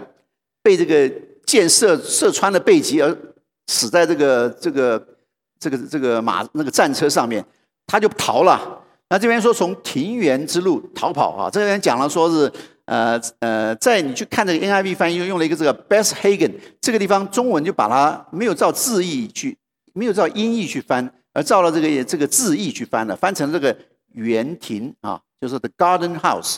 [0.63, 1.11] 被这个
[1.47, 3.17] 箭射射穿了背脊而
[3.69, 5.03] 死在这个这个
[5.59, 7.43] 这个这个马那个战车上面，
[7.87, 8.61] 他就逃了。
[9.09, 12.53] 那这边说从庭园之路逃跑啊，这边讲了说是。
[12.88, 19.59] 呃呃，在你去看这个 NIV 翻译，用了一个这个 Best Hagen 这个地方，中文就把它没有照字义去，
[19.92, 23.77] 没有照音译去翻，而照了这个这个字义去翻了，翻成这个
[24.14, 26.57] 园亭啊，就是 The Garden House，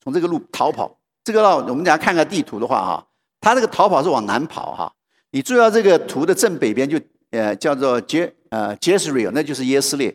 [0.00, 0.96] 从这个路逃跑。
[1.24, 3.06] 这个呢，我们等下看看地图的话哈，
[3.40, 4.92] 它这个逃跑是往南跑哈。
[5.32, 10.14] 你注意到这个图的正北边就呃叫做杰呃 Jezreel，那就是耶斯列。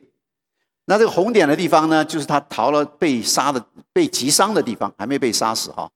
[0.89, 5.87] 那这个红点的地方呢，就是他逃了被杀的、被击伤的地方，还没被杀死哈。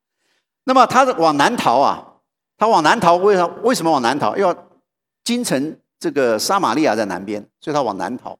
[0.65, 2.13] 那么他往南逃啊，
[2.59, 3.43] 他往南逃，为啥？
[3.63, 4.37] 为什么往南逃？
[4.37, 4.55] 要
[5.23, 8.37] 京城这个撒玛利亚在南边，所以他往南逃。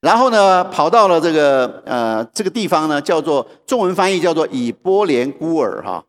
[0.00, 6.04] 然后呢，跑到了这个呃这个地方呢，叫做中文翻译叫做以波连孤儿哈。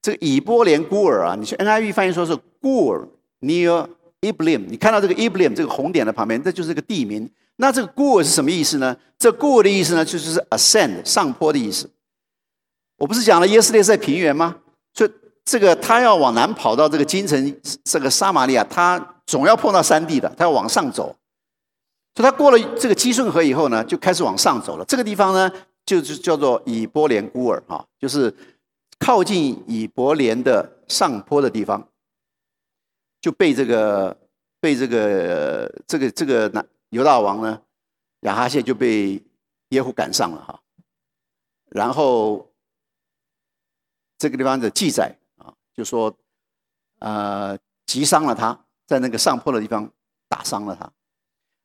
[0.00, 3.06] 这个以波连孤儿啊，你去 NIV 翻译说是孤儿
[3.42, 3.86] near
[4.22, 7.30] Iblim，你看到这个 Iblim 这个红点的旁边，这就是个地名。
[7.56, 8.96] 那这个 “go” 是什么意思呢？
[9.18, 11.90] 这 “go” 的意思呢，就是 “ascend” 上坡的意思。
[12.98, 14.56] 我不是讲了耶斯列在平原吗？
[14.92, 15.10] 所以
[15.44, 21.16] 这个他要往南跑到这个京城，这个撒玛利亚，他总要碰到山地的，他要往上走。
[22.14, 24.84] 所以他过了这个基顺河以后呢，就开始往上走了。
[24.84, 25.50] 这个地方呢，
[25.86, 28.34] 就是叫做以波连孤儿哈，就是
[28.98, 31.88] 靠近以伯连的上坡的地方，
[33.20, 34.16] 就被这个
[34.60, 36.66] 被这个这个这个南。
[36.96, 37.60] 犹大王呢，
[38.20, 39.22] 亚哈谢就被
[39.68, 40.58] 耶户赶上了哈，
[41.66, 42.50] 然后
[44.16, 46.16] 这个地方的记载啊，就说
[47.00, 49.90] 呃击伤了他，在那个上坡的地方
[50.26, 50.90] 打伤了他。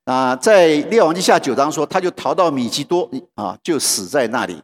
[0.04, 4.62] 啊，在列王记下九章说，他就逃到米基多啊，就死在那里。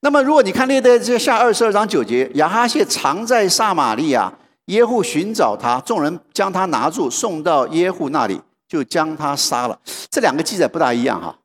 [0.00, 8.42] 那么如果你看列在这下二十二章九节，亚哈谢藏在撒玛利亚，耶户寻找他，众人将他拿住，送到耶户那里。
[8.68, 11.38] 就将他杀了，这两个记载不大一样哈，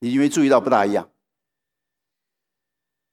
[0.00, 1.08] 你有没有注意到不大一样？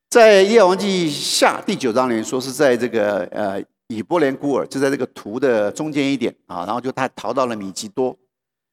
[0.09, 8.15] 在《列王记下》第九章里面说是在这个呃以波连孤儿，就在这个图的中间一点啊，然后就他逃到了米吉多，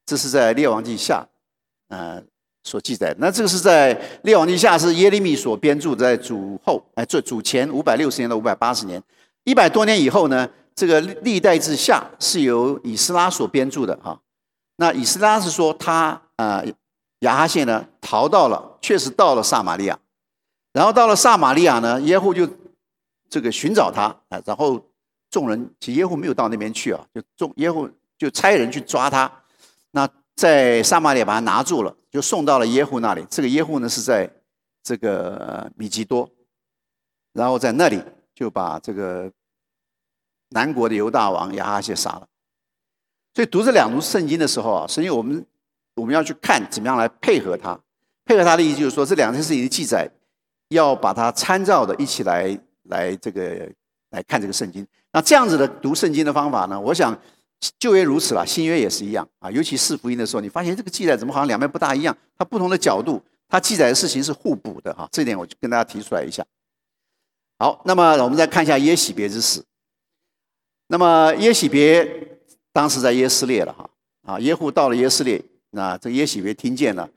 [0.05, 1.27] 这是在《列王记下》
[1.95, 2.21] 呃
[2.63, 3.15] 所记载。
[3.17, 9.01] 那这个是在《列王记下》是耶利米所编著，在主后哎这主前五百六十年到五百八十年，
[9.43, 14.19] 一百多年以后呢，这个历代志下是由以斯拉所编著的哈。
[14.77, 16.65] 那以斯拉是说他呃
[17.19, 19.99] 亚哈谢呢逃到了，确实到了撒玛利亚，
[20.73, 22.49] 然后到了撒玛利亚呢，耶户就
[23.29, 24.83] 这个寻找他啊，然后
[25.29, 29.31] 众人其实耶户没有到那边去啊，就众耶户就差人去抓他，
[29.91, 33.25] 那在撒玛利亚把他拿住了，就送到了耶户那里。
[33.29, 34.29] 这个耶户呢是在
[34.81, 36.27] 这个米吉多，
[37.33, 38.01] 然后在那里
[38.33, 39.31] 就把这个
[40.49, 42.27] 南国的犹大王亚哈谢杀了。
[43.33, 45.45] 所以读这两读圣经的时候啊，所以我们
[45.95, 47.79] 我们要去看怎么样来配合它。
[48.25, 50.09] 配合它的意思就是说，这两件事情的记载
[50.69, 53.69] 要把它参照的一起来来这个
[54.11, 54.85] 来看这个圣经。
[55.11, 57.17] 那这样子的读圣经的方法呢，我想
[57.79, 59.49] 旧约如此了，新约也是一样啊。
[59.49, 62.15] 尤其四福音的时候，你发现这个记载怎么好像两边不大一样？
[62.37, 65.07] 它不同的角度，它记载的事情是互补的哈。
[65.11, 66.45] 这点我就跟大家提出来一下。
[67.59, 69.65] 好，那么我们再看一下耶喜别之死。
[70.87, 72.27] 那么耶喜别。
[72.73, 73.89] 当时在耶斯列了哈。
[74.23, 77.09] 啊耶户到了耶斯列，那这耶喜别听见了，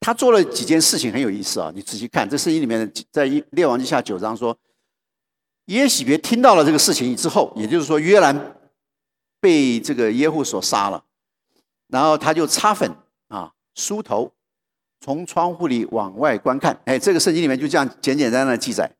[0.00, 4.54] 他做了几件事情很有意思啊，你仔细看，这圣经里面在列王记下九章说，
[5.66, 8.54] 耶喜别听到了这个事情之后，也就是说约兰
[9.40, 11.02] 被这个耶户所杀了，
[11.88, 12.94] 然后他就擦粉
[13.28, 14.30] 啊，梳头，
[15.00, 18.94] 从窗户里往外观看，哎，这个圣经里面就这样简简单单的记载。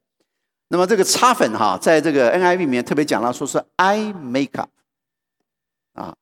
[0.69, 4.69] 那么这个擦粉哈，在这个 NIV 里面特别讲到说是 eye makeup，
[5.93, 6.17] 啊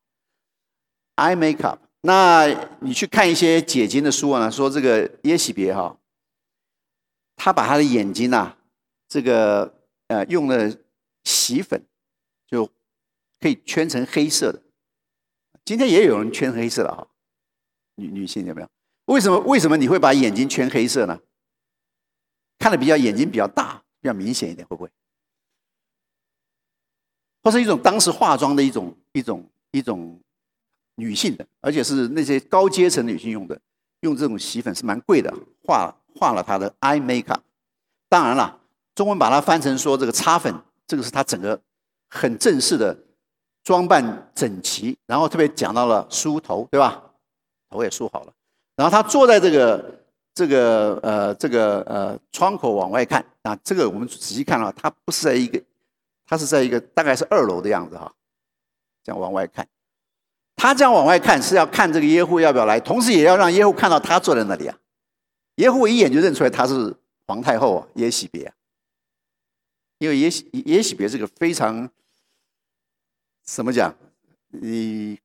[1.17, 1.79] ，eye makeup。
[2.03, 2.47] 那
[2.81, 5.99] 你去看一些解经的书啊，说这个耶喜别哈，
[7.37, 8.57] 他把他的眼睛呐，
[9.09, 9.75] 这个
[10.09, 10.77] 呃用了
[11.25, 11.85] 洗粉，
[12.47, 12.67] 就
[13.39, 14.63] 可以圈成黑色的。
[15.65, 17.07] 今天也有人圈黑色的哈，
[17.97, 18.69] 女女性有没有？
[19.07, 21.21] 为什么为什么你会把眼睛圈黑色呢？
[22.59, 23.83] 看的比较眼睛比较大。
[24.03, 24.91] 比较明显一点，会不会？
[27.43, 30.21] 或是一种当时化妆的一种一种一种
[30.97, 33.59] 女性的，而且是那些高阶层女性用的，
[34.01, 35.33] 用这种洗粉是蛮贵的，
[35.65, 37.41] 画画了她的 eye makeup。
[38.09, 38.61] 当然了，
[38.95, 40.55] 中文把它翻成说这个擦粉，
[40.87, 41.61] 这个是她整个
[42.09, 42.97] 很正式的
[43.63, 47.03] 装扮整齐，然后特别讲到了梳头，对吧？
[47.69, 48.33] 头也梳好了，
[48.77, 49.99] 然后她坐在这个。
[50.33, 55.61] 这个呃，这个呃，窗口往外看啊，这个我们仔细看了，它不是在一个，
[56.25, 58.11] 它是在一个大概是二楼的样子哈，
[59.03, 59.67] 这样往外看，
[60.57, 64.79] 他这样往外看是要看这个耶户要不要来，同时也要让耶户看到他坐在那里啊，
[65.57, 66.95] 耶户一眼就认出来他是
[67.27, 68.53] 皇太后啊，耶喜别，
[69.99, 71.89] 因为耶喜耶喜别是个非常
[73.45, 73.95] 怎么讲，
[74.49, 75.19] 你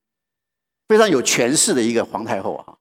[0.88, 2.76] 非常有权势的一个皇太后啊。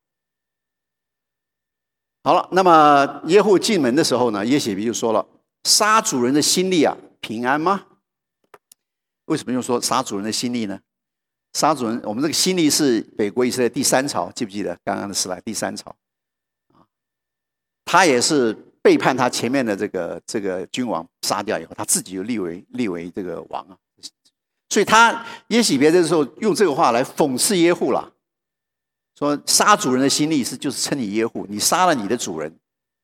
[2.23, 5.23] 好了，那么耶户进门的时候呢，耶喜别就说了
[5.65, 7.85] ：“杀主人的心力啊，平安吗？”
[9.25, 10.79] 为什么又说杀主人的心力呢？
[11.53, 15.95] 杀主人，我们这个心力是北国以色列第三朝，记不记得刚刚的时代第三朝？
[16.73, 16.83] 啊，
[17.85, 23.77] 他也是背叛他前面的这个这个君王杀掉以后，他自己就立为立为这个王啊，
[24.69, 28.13] 所以他耶喜别的时候用这个话来讽刺耶户了。
[29.17, 32.53] 说杀主人的心力是就是称你耶户，你杀了你的主人，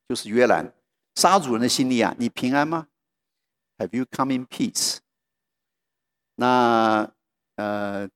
[0.10, 0.70] 就是约兰。
[1.16, 2.88] 杀主人的心力啊，你平安吗
[3.78, 4.98] ？Have you come in peace？
[6.36, 7.08] 那
[7.56, 8.08] 呃，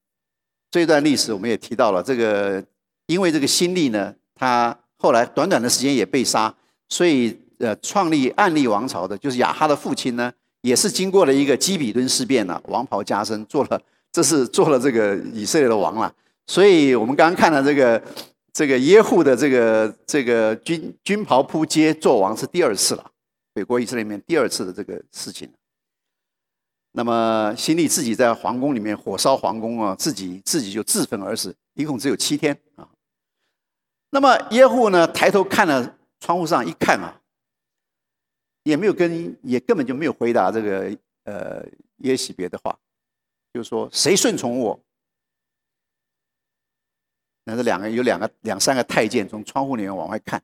[0.71, 2.63] 这段历史我们也提到了，这个
[3.08, 6.54] 因为这个新力呢，他后来短短的时间也被杀，
[6.89, 13.80] 所以呃，创立暗利王朝的，就是亚哈的父亲呢，也是经过了一个基比敦事变了，王袍加身，做了
[14.12, 16.12] 这是做了这个以色列的王了。
[16.47, 18.01] 所以我们刚刚看到这个
[18.54, 23.12] 这个耶户的这个这个军军袍扑街做王是第二次了，
[23.54, 25.49] 北国以色列里面第二次的这个事情。
[26.97, 32.88] 那么辛利自己在皇宫里面火烧皇宫啊，自己自己就自焚而死，一共只有七天啊。
[34.12, 37.19] 那么耶户呢抬头看了窗户上一看啊，
[38.63, 41.65] 也没有跟也根本就没有回答这个呃
[41.97, 42.79] 耶喜别的话，
[43.53, 44.79] 就是说谁顺从我？
[47.43, 50.41] 那这两个有两个两三个太监从窗户里面往外看，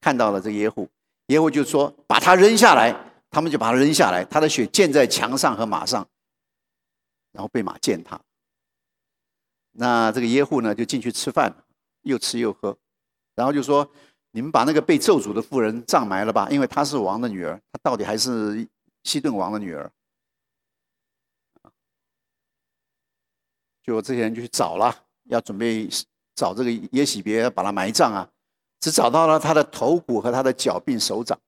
[0.00, 0.88] 看到了这个耶户，
[1.28, 2.92] 耶户就说把他扔下来，
[3.32, 6.06] 他们就把他扔下来，他的血溅在墙上和马上，
[7.32, 8.20] 然后被马践踏。
[9.72, 11.52] 那这个耶户呢就进去吃饭，
[12.02, 12.78] 又吃又喝，
[13.34, 13.90] 然后就说
[14.30, 18.68] 你们把那个被咒诅的妇人葬埋了吧，因为她是王的女儿，她到底还是
[19.02, 19.90] 西顿王的女儿。
[23.82, 25.88] 就这些人就去找了，要准备。
[26.34, 28.26] 找这个耶喜别把他埋葬啊，
[28.80, 31.38] 只找到了他的头骨和他的脚并手掌，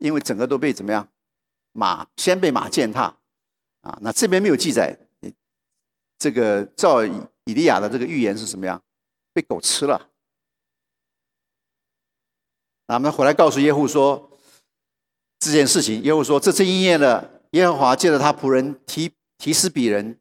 [0.00, 1.08] 因为整个都被怎么样？
[1.72, 3.16] 马先被马践踏
[3.82, 3.96] 啊。
[4.02, 4.98] 那这边没有记载，
[6.18, 8.82] 这个照以利亚的这个预言是什么样？
[9.32, 10.08] 被狗吃了。
[12.88, 14.36] 那我们回来告诉耶户说
[15.38, 20.18] 这件事情，耶户说这次应验了耶和华借着他仆人提提斯比人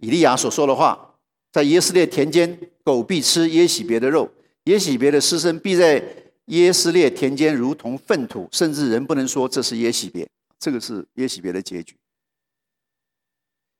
[0.00, 1.12] 以利亚所说的话。
[1.52, 4.28] 在耶斯列田间，狗必吃耶喜别的肉，
[4.64, 10.28] 耶喜别的尸身必在耶斯列田间如同粪土，甚至人不能说这是耶喜别，
[10.58, 11.96] 这个是耶喜别的结局。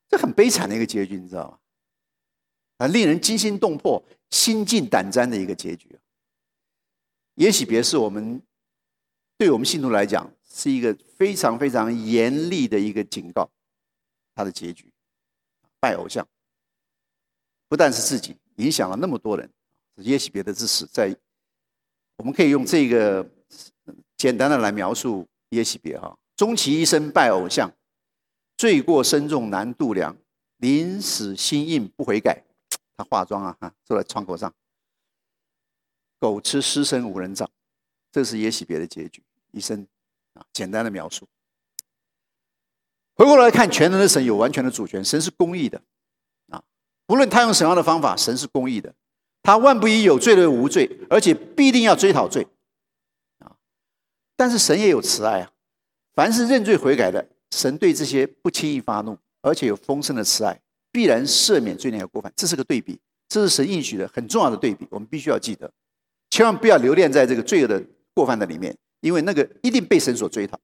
[0.07, 1.59] 这很悲惨的一个结局，你知道吗？
[2.77, 5.97] 啊，令人惊心动魄、心惊胆战的一个结局。
[7.35, 8.41] 耶喜别是我们
[9.37, 13.49] 对我们信徒来讲是一个非常非常严厉的一个警告，
[14.33, 14.91] 他的结局，
[15.79, 16.27] 拜偶像。
[17.67, 19.49] 不但是自己影响了那么多人，
[19.97, 21.15] 耶喜别的之死，在
[22.17, 23.29] 我们可以用这个
[24.17, 27.71] 简单的来描述耶喜别哈，终其一生拜偶像，
[28.57, 30.15] 罪过深重难度量，
[30.57, 32.43] 临死心硬不悔改。
[32.97, 34.53] 他化妆啊，哈，坐在窗口上，
[36.17, 37.49] 狗吃尸身无人葬，
[38.09, 39.21] 这是耶洗别的结局。
[39.51, 39.85] 一生
[40.33, 41.27] 啊，简单的描述。
[43.15, 45.81] 回过来看，全能的神有完全的主权，神是公义的
[46.49, 46.63] 啊。
[47.07, 48.95] 无论他用什么样的方法，神是公义的。
[49.45, 52.47] 他万不以有罪的无罪，而且必定要追讨罪
[53.37, 53.55] 啊。
[54.35, 55.51] 但是神也有慈爱啊，
[56.15, 60.59] 凡是认罪悔改的，神对这些不轻易发怒，而且有丰盛的慈爱，
[60.91, 62.33] 必然赦免罪孽和过犯。
[62.35, 65.71] 这是个对比，这是神应许的很重要的对比，我们必须要记得，
[66.31, 67.85] 千万不要留恋在这个罪恶的
[68.15, 70.59] 过犯的里面，因为那个一定被神所追讨，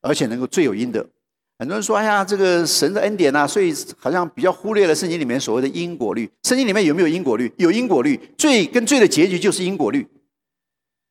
[0.00, 1.06] 而且能够罪有应得。
[1.58, 6.30] 很多人说：“哎呀，这个神的恩典呐，所以好像比较忽略了圣经里面所谓的因果律。
[6.44, 7.52] 圣经里面有没有因果律？
[7.56, 10.06] 有因果律，罪跟罪的结局就是因果律。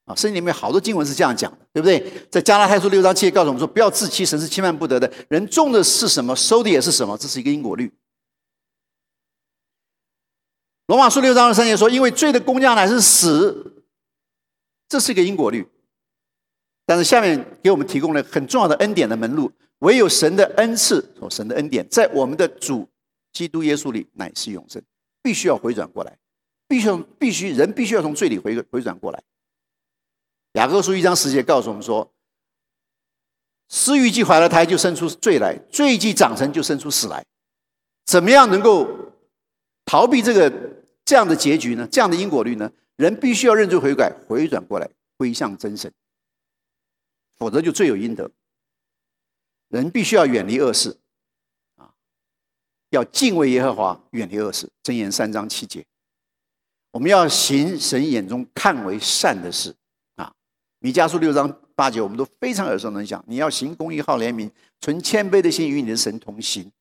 [0.06, 2.02] 啊，圣经里面好多经文是这样讲的，对不对？
[2.32, 5.12] 在加拉太书六章七节告诉我们说：不要自欺，神是轻慢不得的。
[5.28, 7.92] 人种的是什么，收的也是什么，这是一个因果律。
[10.86, 13.84] 罗马书六章二三节说：因为罪的工价乃是死，
[14.88, 15.68] 这是一个因果律。
[16.86, 22.90] 但是下面给我们提供了很重要的恩典的门路。”唯有神的恩赐和神的恩典，在我们的主
[23.32, 24.82] 基督耶稣里乃是永生，
[25.22, 26.18] 必须要回转过来，
[26.68, 29.24] 必须必须人必须要从罪里回回转过来。
[30.54, 32.12] 雅各书一章十节告诉我们说
[33.70, 37.24] ：“私欲既怀了胎，就生出罪来；罪既长成，就生出死来。”
[38.06, 38.88] 怎么样能够
[39.86, 40.52] 逃避这个
[41.06, 41.88] 这样的结局呢？
[41.92, 42.72] 这样的因果律呢？
[42.96, 45.92] 人必须要认罪悔改，回转过来，归向真神，
[47.38, 48.32] 否则就罪有应得。
[49.70, 50.98] 人必须要远离恶事，
[51.76, 51.92] 啊，
[52.92, 54.70] 要敬畏耶和华，远离恶事。
[54.84, 55.86] 箴言三章七节，
[56.92, 59.76] 我们要行神眼中看为善的事，
[60.16, 60.34] 啊，
[60.80, 63.24] 米迦书六章八节，我们都非常耳熟能详。
[63.28, 64.50] 你要行公义，好怜悯，
[64.80, 66.72] 存谦卑的心，与你的神同行。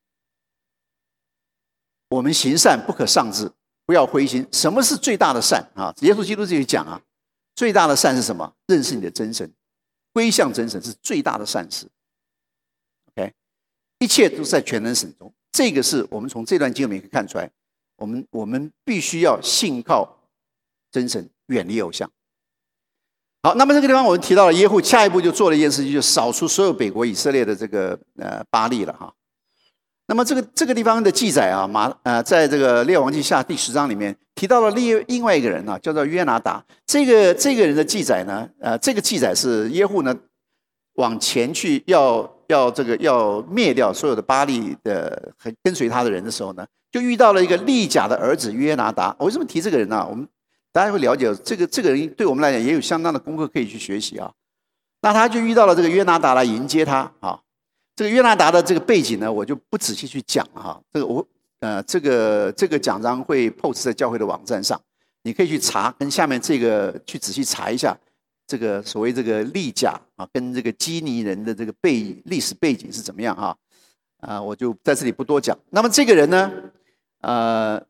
[2.08, 3.50] 我们行善不可丧志，
[3.84, 4.46] 不要灰心。
[4.52, 5.92] 什么是最大的善啊？
[6.02, 7.02] 耶稣基督这里讲啊，
[7.56, 8.54] 最大的善是什么？
[8.68, 9.52] 认识你的真神，
[10.12, 11.88] 归向真神是最大的善事。
[13.98, 17.50] 一切都在全能神中，这个是我们从这段经文可以看出来。
[17.96, 20.18] 我们我们必须要信靠
[20.92, 22.10] 真神，远离偶像。
[23.42, 29.10] 好，那么这个地方我们提到了耶户，下一步就做了一件事情，就扫除所有北国以色列的这个呃巴利了哈。
[30.08, 36.62] 那么这个这个地方的记载啊，马呃，在这个列王记下第十章里面提到了另另外一个人呢，叫做约拿达。
[36.84, 40.14] 这个这个人的记载呢，呃，这个记载是耶户呢
[40.96, 42.35] 往前去要。
[42.48, 49.14] 要这个要灭掉所有的巴利的和跟随他的人的时候呢，就遇到了一个利甲的儿子约拿达。
[49.18, 50.06] 我为什么提这个人呢？
[50.08, 50.26] 我们
[50.72, 54.30] 大家会了解，这个这个人对我们来讲也有相当的功课可以去学习啊。
[55.02, 57.40] 那他就遇到了这个约拿达来迎接他啊。
[57.94, 60.80] 这个约拿达的这个背景呢，我就不仔细去讲哈。
[60.92, 61.26] 这个我
[61.60, 64.78] 呃，这个这个奖章会 post 在教会的网站上，
[65.22, 67.96] 你可以去查，跟下面这个去仔细查一下。
[68.46, 73.56] 这个所谓这个利甲啊，跟这个基尼人的这个背历史背景是怎么样啊？
[74.18, 75.58] 啊，我就在这里不多讲。
[75.70, 76.50] 那么这个人呢，
[77.20, 77.84] 呃，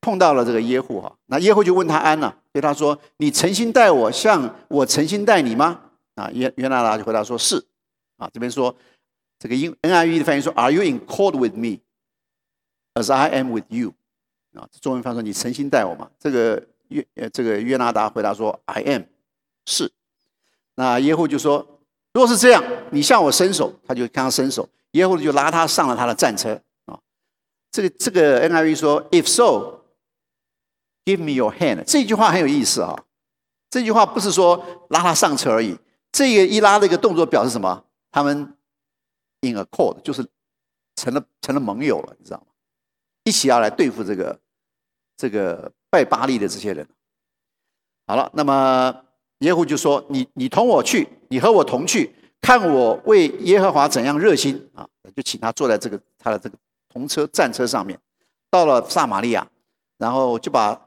[0.00, 5.80] 碰到了这个耶户哈，那耶户就问他安了，对他说：“你诚心待我，像我诚心待你吗？”
[6.16, 7.62] 啊，约约拿达就回答说：“是。”
[8.16, 8.74] 啊，这边说
[9.38, 11.80] 这个英 N I V 的翻译说：“Are you in accord with me
[12.94, 13.92] as I am with you？”
[14.54, 19.02] 啊，中文翻译说：“你诚心待我吗？”这个约呃这个约拿达回答说：“I am。”
[19.70, 19.92] 是，
[20.74, 21.64] 那耶户就说
[22.12, 22.60] ：“如果是这样，
[22.90, 24.68] 你向我伸手，他就向他伸手。
[24.92, 26.98] 耶户就拉他上了他的战车啊。
[27.70, 29.84] 这个这个 N I V 说：‘If so,
[31.04, 33.04] give me your hand。’这句话很有意思啊。
[33.70, 35.78] 这句话不是说拉他上车而已，
[36.10, 37.84] 这个一拉的一个动作表示什么？
[38.10, 38.56] 他们
[39.42, 40.26] in accord，就是
[40.96, 42.46] 成了成了盟友了，你知道吗？
[43.22, 44.40] 一起要来对付这个
[45.16, 46.88] 这个拜巴利的这些人。
[48.08, 49.04] 好了，那么。”
[49.40, 52.10] 耶户就说：“你你同我去，你和我同去，
[52.42, 54.86] 看我为耶和华怎样热心啊！
[55.16, 56.54] 就请他坐在这个他的这个
[56.92, 57.98] 同车战车上面，
[58.50, 59.46] 到了撒玛利亚，
[59.98, 60.78] 然后就把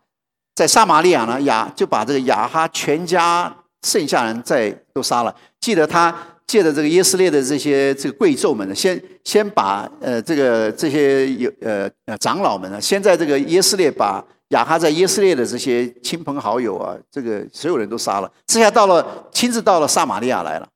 [0.54, 3.52] 在撒玛利亚呢亚就把这个亚哈全家
[3.82, 5.36] 剩下人在都杀了。
[5.60, 14.24] 记得他借着这个耶斯列的这些这个贵胄们呢，先先把呃这个这些有呃呃长老们呢，先在这个耶斯列把。”
[14.54, 18.32] 亚哈在耶斯列的这些亲朋好友啊，这个所有人都杀了。
[18.46, 20.70] 这下到了，亲自到了撒玛利亚来了，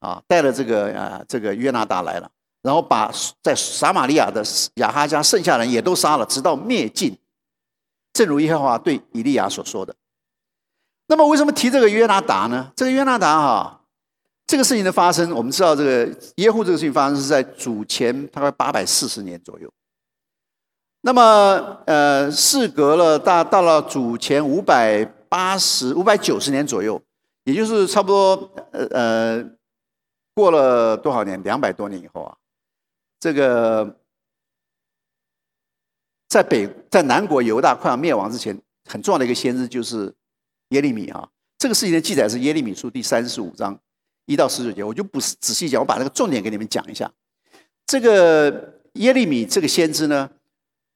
[0.00, 2.30] 啊，带了这个啊，这个约拿达来了，
[2.62, 3.12] 然后把
[3.42, 4.42] 在撒玛利亚的
[4.76, 7.16] 亚哈家剩下人也都杀了，直到灭尽。
[8.12, 9.94] 正如耶和华对以利亚所说的。
[11.06, 12.72] 那么，为什么提这个约拿达呢？
[12.74, 13.80] 这个约拿达哈，
[14.46, 19.70] 这个事情的发生，我们知道这个耶户这个事情发生是在主前大概八百四十年左右。
[21.02, 27.00] 那么，呃，事隔了大到了主前五百八十五百九十年左右，
[27.44, 29.44] 也就是差不多呃呃
[30.34, 31.42] 过了多少年？
[31.42, 32.36] 两百多年以后啊，
[33.18, 33.96] 这个
[36.28, 40.14] 在北在南国犹大快要灭亡之前，很重要的一个先知就是
[40.68, 41.26] 耶利米啊。
[41.56, 43.78] 这个事情的记载是耶利米书第三十五章
[44.26, 47.10] 一到十九节，我就不仔细讲，我把那个重点给你们讲一下。
[47.86, 50.30] 这个耶利米这个先知呢？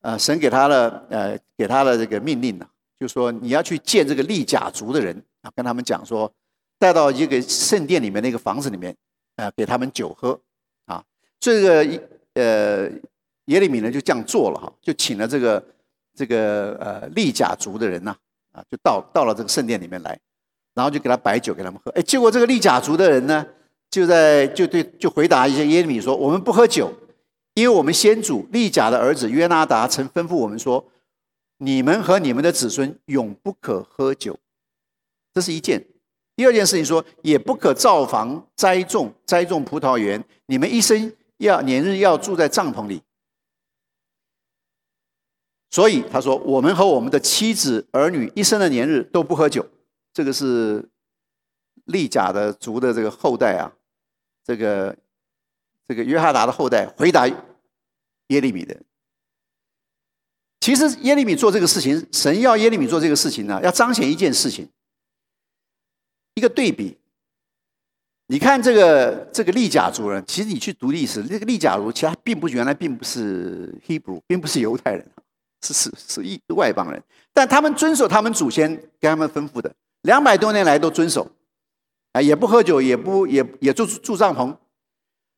[0.04, 2.66] 呃，神给他的呃，给他的这个命令呢，
[3.00, 6.30] 就说你要去见这个利甲族的人啊，跟他们讲说，
[6.78, 8.94] 带到一个圣殿里面那个房子里面，
[9.36, 10.38] 呃，给他们酒喝
[10.84, 11.02] 啊。
[11.40, 12.02] 这个
[12.34, 12.90] 呃
[13.46, 15.64] 耶利米呢就这样做了哈，就请了这个
[16.14, 18.14] 这个呃利甲族的人呐
[18.52, 20.20] 啊，就到到了这个圣殿里面来，
[20.74, 21.90] 然后就给他摆酒给他们喝。
[21.92, 23.46] 哎，结果这个利甲族的人呢，
[23.88, 26.92] 就在就对就回答一些耶利米说，我们不喝酒。
[27.54, 30.84] 因为我们先祖利甲的儿子约拿达曾吩咐我们说
[31.58, 34.38] ：“你们和你们的子孙永不可喝酒。”
[35.32, 35.86] 这是一件。
[36.34, 40.24] 第二件事情说：“也不可造房栽种栽种葡萄园。
[40.46, 43.02] 你们一生要年日要住在帐篷里。”
[45.70, 49.64] 所以他说：“我们和我们的妻子儿女一生的年日都不喝酒。”
[50.12, 50.88] 这个是
[51.84, 53.72] 利甲的族的这个后代啊，
[54.44, 54.96] 这个。
[55.86, 57.26] 这个约哈达的后代回答
[58.28, 58.74] 耶利米的，
[60.60, 64.68] 其实耶利米做这个事情，神要耶利米做这个事情呢，要彰显一件事情，
[66.34, 66.96] 一个对比。
[68.28, 75.06] 你看这个这个利甲族人，其实你去读历史，那个利甲族其实并不原来并不是 Hebrew，并不是犹太人，
[75.60, 77.02] 是是是一外邦人，
[77.34, 79.70] 但他们遵守他们祖先给他们吩咐的，
[80.00, 81.30] 两百多年来都遵守，
[82.12, 84.56] 啊，也不喝酒，也不也也住住帐篷。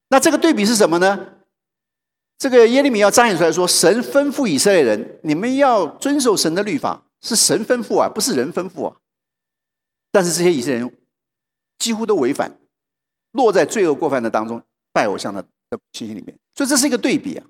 [0.08, 1.34] 那这个对比是什么呢？
[2.38, 8.96] 这个耶利米要彰显出来说，神吩咐以色列人，你们要遵守神的律法，是神吩咐啊，不是人吩咐啊。
[10.12, 10.96] 但是这些以色列人
[11.78, 12.58] 几乎都违反，
[13.32, 16.38] 落在罪恶过犯的当中，拜偶像的的情形里面。
[16.54, 17.46] 所以这是一个对比啊。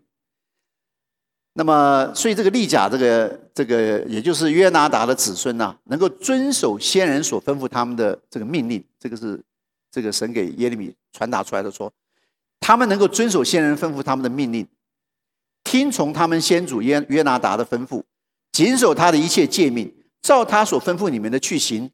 [1.55, 9.43] 那么，所以这个利甲，这个这个，也就是约拿达的子孙呐，能够遵守先人所吩咐他们的这个命令，这个是
[9.91, 11.93] 这个神给耶利米传达出来的说。
[12.59, 14.67] 他们能够遵守先人吩咐他们的命令，
[15.63, 18.03] 听从他们先祖约约拿达的吩咐，
[18.51, 21.93] 谨守他的一切诫命，照他所吩咐你们的去行。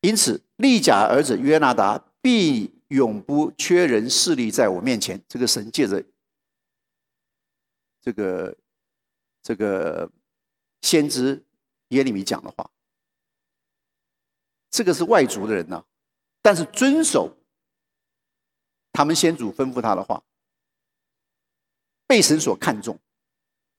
[0.00, 5.22] 因此，利甲儿子约拿达必永不缺人势力在我面前。
[5.28, 6.02] 这个神借着
[8.00, 8.56] 这个
[9.42, 10.10] 这个
[10.80, 11.44] 先知
[11.88, 12.70] 耶利米讲的话，
[14.70, 15.84] 这个是外族的人呢，
[16.40, 17.35] 但是遵守。
[18.96, 20.22] 他们先祖吩咐他的话，
[22.06, 22.98] 被神所看重。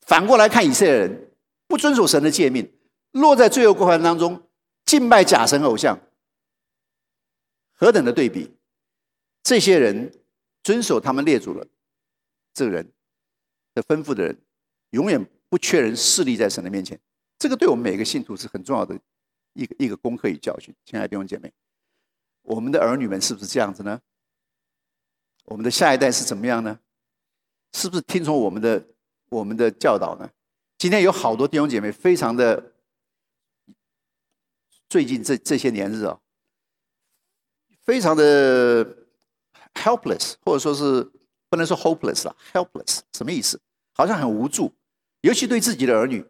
[0.02, 1.32] 反过来看以色列人，
[1.66, 2.72] 不遵守神的诫命，
[3.14, 4.48] 落在罪恶过程当中，
[4.86, 6.00] 敬拜假神偶像，
[7.74, 8.56] 何等的对比！
[9.42, 10.14] 这些人
[10.62, 11.66] 遵守他们列祖了
[12.54, 12.94] 这个人
[13.74, 14.40] 的吩咐的人，
[14.92, 17.00] 永远不缺人势力在神的面前。
[17.40, 18.96] 这个对我们每个信徒是很重要的
[19.54, 20.76] 一个一个功课与教训。
[20.86, 21.52] 亲爱的弟兄姐妹，
[22.44, 24.00] 我们的儿女们是不是这样子呢？
[25.48, 26.80] 我们的下一代是怎么样呢？
[27.74, 28.86] 是不是听从我们的
[29.30, 30.30] 我们的教导呢？
[30.78, 32.72] 今天有好多弟兄姐妹非常的，
[34.90, 36.20] 最近这这些年日啊，
[37.84, 38.86] 非常的
[39.74, 41.12] helpless，或者说是
[41.50, 43.60] 不能说 hopeless 了，helpless 什么意思？
[43.94, 44.74] 好像很无助，
[45.22, 46.26] 尤其对自己的儿女，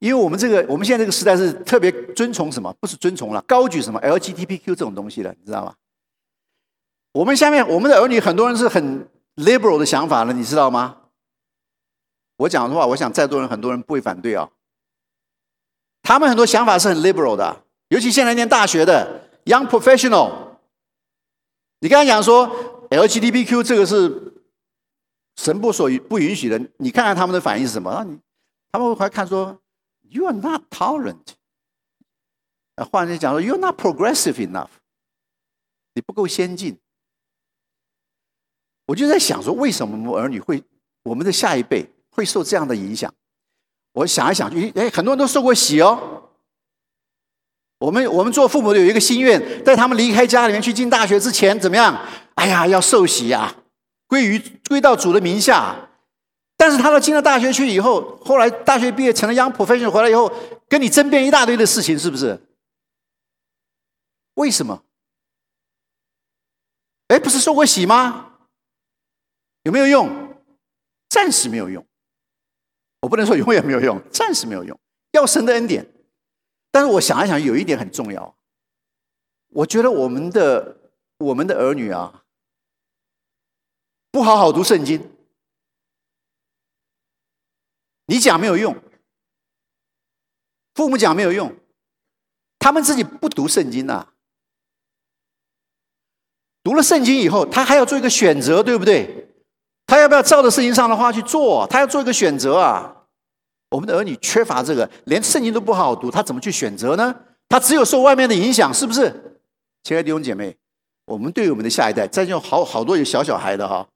[0.00, 2.72] 因为我们这个我们现在这个时代是特别尊崇什么？
[2.80, 5.74] 不是尊崇了，高举什么 LGBTQ 这种东西的，你知道吗？
[7.18, 10.98] 我们下面我们的儿女很多人是很 liberal 的想法了，你知道吗？
[12.36, 14.48] 我讲的话，我想在座人很多人不会反对啊。
[16.02, 20.30] 他们很多想法是很 liberal 的，尤其现在念大学的 young professional。
[21.80, 24.34] 你刚才讲说 LGBTQ 这个是
[25.34, 27.90] 神不所不允许的，你看看他们的反应是什么？
[27.90, 28.16] 啊，你
[28.70, 29.60] 他们会还看说
[30.02, 31.34] you are not tolerant。
[32.92, 34.70] 换句讲说 you are not progressive enough。
[35.94, 36.78] 你不够先进。
[38.88, 40.62] 我就在想说，为什么我们儿女会，
[41.02, 43.12] 我们的下一辈会受这样的影响？
[43.92, 46.30] 我想一想，就哎，很多人都受过洗哦。
[47.80, 52.02] 我们我们做父母的有一个心愿，在他们离开家里面去进大学之前，怎么样？
[52.34, 53.54] 哎呀，要受洗呀，
[54.06, 55.90] 归于归到主的名下。
[56.56, 60.32] 但是他到进了大学去以后，后来大学毕业成了 young professional 回来以后，
[60.68, 62.40] 跟你争辩一大堆的事情，是不是？
[64.34, 64.82] 为什么？
[67.08, 68.27] 哎，不是受过洗吗？
[69.68, 70.34] 有没有用？
[71.10, 71.86] 暂时没有用。
[73.02, 75.86] 我不能说永远没有用，暂时没有用，要神的恩典。
[76.70, 78.34] 但是我想一想，有一点很重要，
[79.48, 82.24] 我觉得我们的我们的儿女啊，
[84.10, 85.10] 不好好读圣经，
[88.06, 88.74] 你讲没有用，
[90.72, 91.54] 父母讲没有用，
[92.58, 94.14] 他们自己不读圣经呐。
[96.62, 99.27] 读了圣经以后，他还要做一个选择，对不对？
[99.88, 101.66] 他要不要照着圣经上的话去做？
[101.66, 102.94] 他要做一个选择啊！
[103.70, 107.14] 我们的儿女缺乏这个，连圣经都不好好读，他怎么去选择呢？
[107.48, 109.40] 他只有受外面的影响，是不是？
[109.82, 110.54] 亲爱的弟兄姐妹，
[111.06, 113.88] 我们对我们的下一代，再就好好多有小小孩的哈，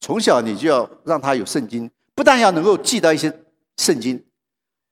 [0.00, 3.32] 从小你就要让他有圣经，不但要能够记到一些
[3.78, 4.24] 圣经，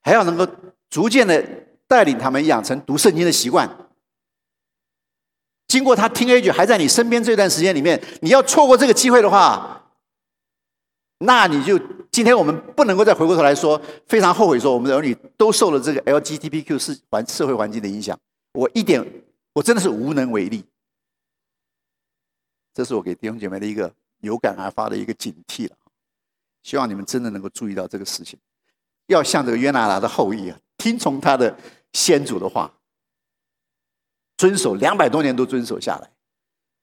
[0.02, 0.44] 还要能够
[0.90, 1.44] 逐渐的
[1.86, 3.70] 带领他们养成读圣经的习惯。
[5.68, 9.83] 经过他听 A 句还在你身边这段时间里面，你要错过这个机会的话，
[11.18, 11.78] 那你就
[12.10, 18.18] 今天我们不能够再回过头来说，非常后悔说我们的儿女都受了这个 LGBTQ 是环社会环境的影响。
[18.52, 19.04] 我一点，
[19.52, 20.64] 我真的是无能为力。
[22.74, 25.76] 这是我给弟兄姐妹的一个有感而发的一个警惕了。
[26.62, 28.38] 希望你们真的能够注意到这个事情，
[29.06, 31.56] 要像这个约拿拿的后裔啊，听从他的
[31.92, 32.72] 先祖的话。
[34.36, 36.10] 遵守两百多年都遵守下来，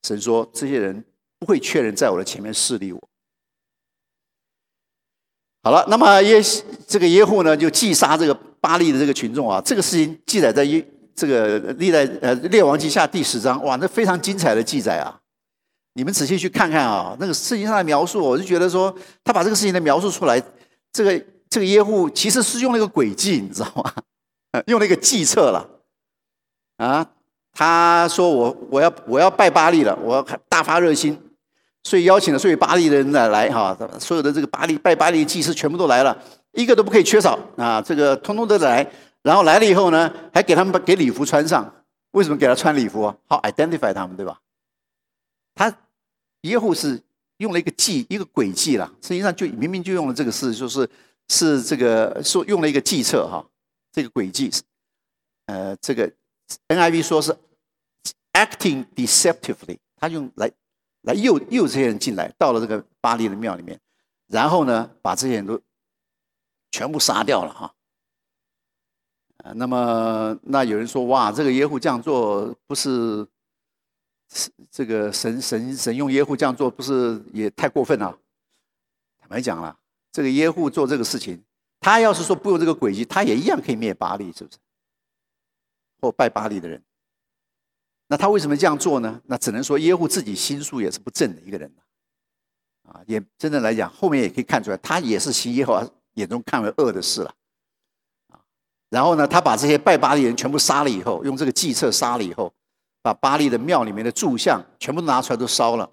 [0.03, 1.03] 神说这些人
[1.37, 3.09] 不会缺人在我的前面势力我。
[5.63, 6.41] 好了，那么耶
[6.87, 10.83] 这个耶户呢就击杀这个巴利的这个群众啊，这个事情记载在耶
[11.15, 15.19] 这个历代呃列王记下第十章，哇，那非常精彩的记载啊！
[15.93, 20.41] 你们仔细去看看啊，那个事情上的描述，我就觉得说他把这个事情的描述出来，
[20.91, 23.93] 这个这个耶户其实是用了一个诡计，你知道吗？
[24.67, 25.69] 用了一个计策了
[26.77, 27.05] 啊。
[27.53, 31.21] 他说：“我我要我要拜巴利了，我要大发热心，
[31.83, 36.17] 所以邀请了所有巴黎的人来来哈，所有的这个巴黎拜巴黎的祭司全部都来了，
[36.51, 37.81] 一个都不可以缺少啊！
[37.81, 38.89] 这个通通都来，
[39.23, 41.73] 然后来了以后呢，还给他们把给礼服穿上。
[42.11, 43.15] 为什么给他穿礼服啊？
[43.27, 44.39] 好 identify 他们，对吧？
[45.55, 45.73] 他
[46.41, 47.01] 耶户是
[47.37, 48.91] 用了一个计，一个诡计了。
[49.01, 50.89] 实际上就明明就用了这个事，就是
[51.29, 53.45] 是这个说用了一个计策哈，
[53.91, 54.51] 这个诡计，
[55.45, 56.11] 呃，这个。”
[56.67, 57.33] NIV 说是
[58.33, 60.51] acting deceptively，他用来
[61.01, 63.79] 来诱诱这些人进来，到了这个巴黎的庙里面，
[64.27, 65.59] 然后呢，把这些人都
[66.71, 67.73] 全部杀掉了哈。
[69.55, 73.27] 那么那有人说哇，这个耶户这样做不是
[74.69, 78.15] 这个神神神用耶户这样做不是也太过分了？
[79.19, 79.75] 坦白讲了，
[80.11, 81.43] 这个耶户做这个事情，
[81.79, 84.59] 他要是说不用这个诡计，他也一样可以灭巴黎，是不是？
[85.99, 86.83] 或拜巴黎的人，
[88.11, 89.21] 那他为什么这样做呢？
[89.27, 91.73] 那只能说耶户自己心术也是不正的一个人
[92.83, 97.33] 啊，也真的来讲，后面也可以看出来，他也是行耶和华眼中看为恶的事了，
[98.27, 98.43] 啊，
[98.89, 102.53] 然后呢，他把这些拜巴利人全部杀了以后，用这个计策杀了以后，
[103.01, 105.89] 把巴利的庙里面的柱像全部拿出来都烧了，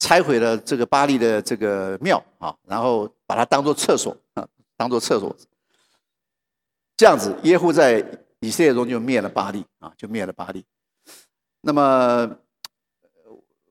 [0.00, 4.44] 拆毁了这个巴利的这个庙啊，然后把它当做厕所啊，
[4.76, 5.36] 当做厕所，
[6.96, 8.04] 这样子耶户在。
[8.42, 10.64] 以色列中就灭了巴利啊，就灭了巴利。
[11.62, 12.36] 那么，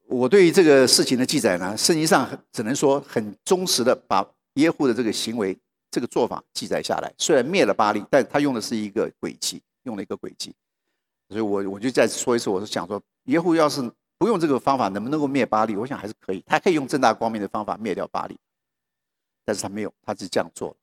[0.08, 4.26] 我对于这个事情的记载呢，圣经上只能说很忠实的把
[4.56, 5.58] 耶户的这个行为、
[5.90, 7.12] 这个做法记载下来。
[7.18, 10.54] 虽然灭了巴利，但他用的是一个诡计，用了一个诡计。
[11.30, 13.82] 所以我我就再说一次，我是想说，耶户要是
[14.18, 15.76] 不用这个方法，能不能够灭巴利？
[15.76, 18.38] 我想还是可以，他可以用正大光明的方法灭掉巴利，
[19.46, 20.76] 但是他没有，他是这样做。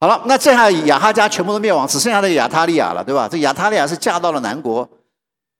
[0.00, 3.26] 好了，那这下亚哈家全部都灭亡，只剩下那个亚他利亚了，对吧？
[3.26, 4.86] 这亚他利亚是嫁到了南国，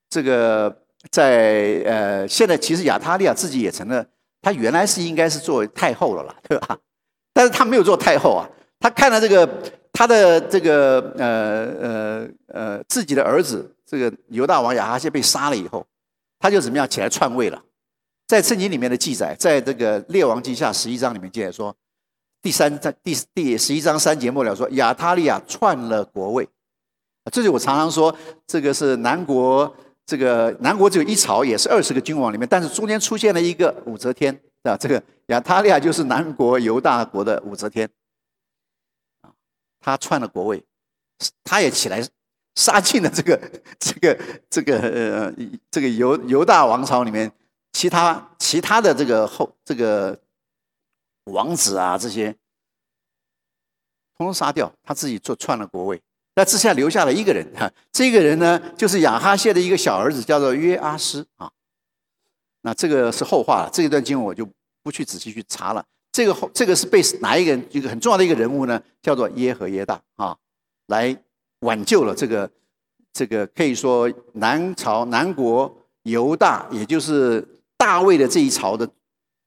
[0.09, 4.05] 这个在呃，现在其实亚他利亚自己也成了，
[4.41, 6.77] 他原来是应该是做太后了啦，对吧？
[7.33, 8.49] 但是他没有做太后啊，
[8.79, 9.47] 他看了这个
[9.91, 15.85] 他的这个呃呃呃自己的儿子这个犹大王亚哈谢被杀了以后，
[16.39, 17.61] 他就怎么样起来篡位了？
[18.27, 21.75] 在圣经里面的记载，在这个列王记下十一章里面记载说。
[22.41, 26.47] 第三章第第十一章三节末了，说亚他利亚篡了国位，
[27.31, 29.75] 这就我常常说，这个是南国，
[30.05, 37.89] 这个南国只有一朝，也是二十个君王里面，但是中间出现了一个武则天啊，这个亚他利亚就是南国犹大国的武则天，
[39.21, 39.33] 啊，
[39.79, 40.63] 他篡了国位，
[41.43, 42.07] 他也起来
[42.55, 43.39] 杀尽了这个
[43.79, 45.33] 这个这个呃
[45.71, 47.31] 这个犹犹大王朝里面
[47.73, 50.19] 其他其他的这个后这个。
[51.31, 52.31] 王子啊，这些
[54.15, 55.99] 通通杀掉，他自己做篡了国位。
[56.35, 61.49] 那之下留下了一个人哈，这个人呢，就是亚哈谢的一个小儿子，叫做约阿斯啊。
[62.61, 64.45] 那这个是后话了，这一段经文我就
[64.83, 65.85] 不去仔细去查了。
[66.11, 68.81] 这个后这个是被哪一个人一个很重要的一个人物呢？
[69.01, 70.35] 叫做耶和耶大啊，
[70.87, 71.15] 来
[71.59, 72.49] 挽救了这个
[73.13, 75.73] 这个可以说南朝南国
[76.03, 78.89] 犹大，也就是大卫的这一朝的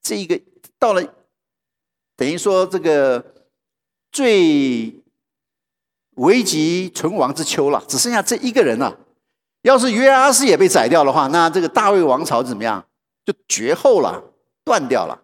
[0.01, 0.39] 这一个
[0.77, 1.03] 到了，
[2.15, 3.23] 等于说这个
[4.11, 4.98] 最
[6.19, 8.97] 危急存亡之秋了，只剩下这一个人了。
[9.63, 12.85] 要是约阿斯也被宰掉的话，那这个大卫王朝怎么样？
[13.25, 14.23] 就绝后了，
[14.63, 15.23] 断掉了。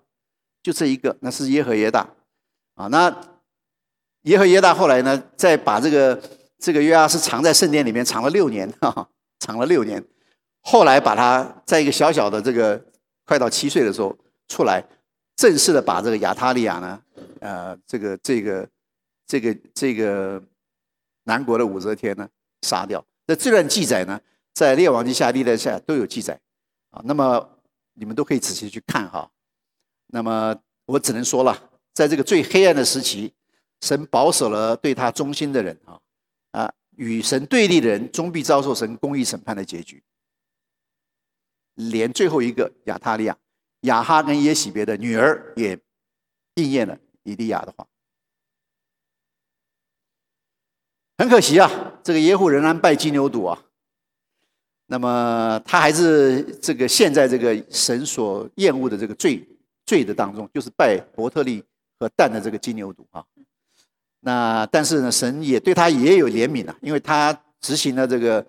[0.62, 2.08] 就这一个，那是耶和耶大
[2.76, 2.88] 啊。
[2.88, 3.14] 那
[4.24, 6.22] 耶和耶大后来呢，再把这个
[6.60, 9.08] 这个约阿斯藏在圣殿里面，藏了六年，哈哈，
[9.40, 10.04] 藏了六年。
[10.62, 12.82] 后来把他在一个小小的这个
[13.26, 14.16] 快到七岁的时候
[14.48, 14.84] 出来，
[15.36, 17.00] 正式的把这个亚他利亚呢，
[17.40, 18.68] 呃，这个这个
[19.28, 20.42] 这个这个
[21.26, 22.28] 南国的武则天呢
[22.64, 23.06] 杀掉。
[23.28, 24.20] 那这段记载呢，
[24.54, 26.40] 在《列王记下》《历代下》都有记载
[26.90, 27.02] 啊。
[27.06, 27.60] 那么
[27.94, 29.30] 你们都可以仔细去看哈。
[30.08, 30.56] 那么
[30.86, 33.34] 我只能说了，在这个最黑暗的时期，
[33.82, 36.00] 神保守了对他忠心的人啊
[36.52, 40.04] 啊，与神对立的人终必遭受神公义审判的结局。
[41.74, 43.38] 连最后一个亚他利亚、
[43.82, 45.78] 亚哈跟耶喜别的女儿也
[46.54, 47.86] 应验了以利亚的话。
[51.18, 51.72] 很可惜啊，
[52.04, 53.62] 这个耶户仍然拜金牛犊啊。
[54.88, 59.48] 那么他还是这个现在这个神所厌恶的这个罪
[59.86, 61.64] 罪的当中，就是拜伯特利
[61.98, 63.24] 和蛋的这个金牛犊啊。
[64.20, 68.46] 那但是呢，神也对他也有怜悯啊，因为他执行了这个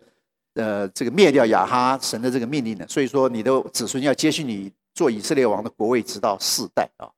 [0.55, 7.09] 呃这个灭掉亚哈神的这个命令呢，所以说你的子孙要接续你做以色列王的国位，直到四代啊。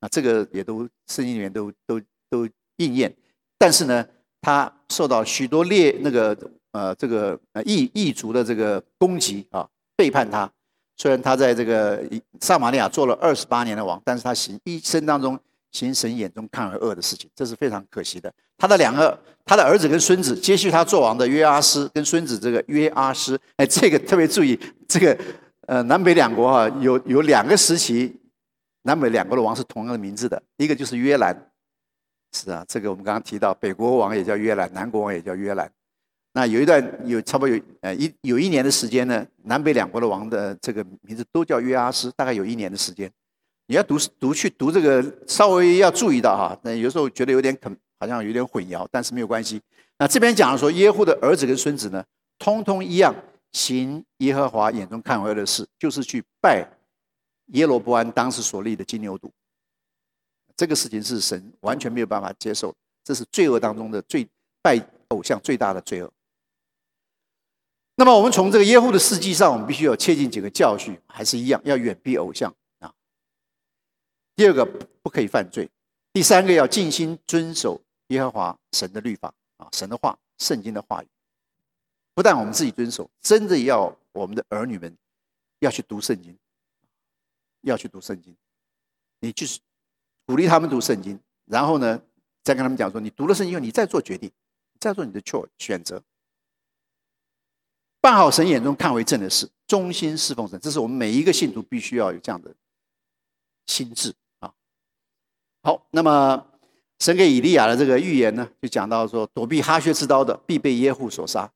[0.00, 2.00] 那这个也都圣经里面都都
[2.30, 2.48] 都
[2.78, 3.14] 应验，
[3.58, 4.06] 但是呢。
[4.44, 6.36] 他受到许多列那个
[6.72, 9.66] 呃这个异异族的这个攻击啊，
[9.96, 10.48] 背叛他。
[10.98, 12.04] 虽然他在这个
[12.40, 15.40] 撒玛利亚做了二十八年的王，但是他行一生当中
[15.72, 18.30] 行神眼中看为恶的事情，这是非常可惜的。
[18.58, 25.18] 他的两个他的儿子跟孙子接续他做王的约阿斯跟孙子这个约阿斯，哎，这个特别注意，这个
[25.66, 28.14] 呃南北两国哈有有两个时期，
[28.82, 31.34] 南北两国的王是同样的名字的，一个就是约兰。
[32.34, 35.70] 是啊，这个我们刚刚提到，北国王也叫约兰，南国王也叫约兰。
[36.32, 43.08] 那有一段有差不多有呃一有一年的时间呢，南北两国的王的这个名字都叫约阿斯，大概有一年的时间。
[43.68, 46.58] 你要读读去读这个，稍微要注意到哈。
[46.64, 47.70] 那有时候觉得有点可
[48.00, 49.62] 好像有点混淆，但是没有关系。
[49.96, 52.04] 那这边讲说耶户的儿子跟孙子呢，
[52.36, 53.14] 通通一样
[53.52, 56.66] 行耶和华眼中看为恶的事，就是去拜
[57.52, 59.30] 耶罗波安当时所立的金牛犊。
[60.56, 64.26] 这个事情是神完全没有办法接受，这是罪恶当中的最
[64.62, 64.78] 拜
[65.08, 66.12] 偶像最大的罪恶。
[67.96, 72.94] 那么，我们从这个耶户的事迹上，我们必须要切近几个教训，还是一样，要远避偶像啊。
[74.36, 74.64] 第二个，
[75.02, 75.66] 不可以犯罪；
[76.12, 81.08] 第三个，要尽心遵守耶和华神的律法啊，神的话、圣经的话语。
[82.14, 84.96] 不但我们自己遵守，真的要我们的儿女们
[85.58, 86.36] 要去读圣经，
[87.62, 88.36] 要去读圣经。
[89.18, 89.58] 你就是。
[90.26, 92.00] 鼓励他们读圣经，然后呢，
[92.42, 94.30] 再跟他们讲说：你读了圣经以后，你再做决定，
[94.80, 96.02] 再做你的 choice 选择，
[98.00, 100.58] 办好神眼中看为正的事，忠心侍奉神。
[100.60, 102.54] 这是我们每一个信徒必须要有这样的
[103.66, 104.52] 心智啊。
[105.62, 106.46] 好，那么
[107.00, 111.50] 神给以利亚的这个预言呢，就讲到说：躲避哈薛之刀的，必被耶户所杀；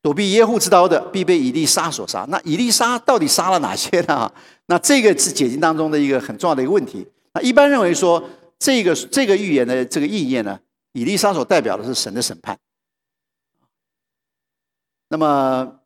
[0.00, 2.24] 躲避耶户之刀的，必被以利沙所杀。
[2.30, 4.32] 那以利沙到底杀了哪些呢？
[4.68, 7.06] 那这个是解经当中的一个很重要的一个问题。
[7.36, 10.58] 那一般认为说，这个这个预言的这个意念呢，
[10.92, 12.58] 以利沙所代表的是神的审判。
[15.08, 15.80] 那么，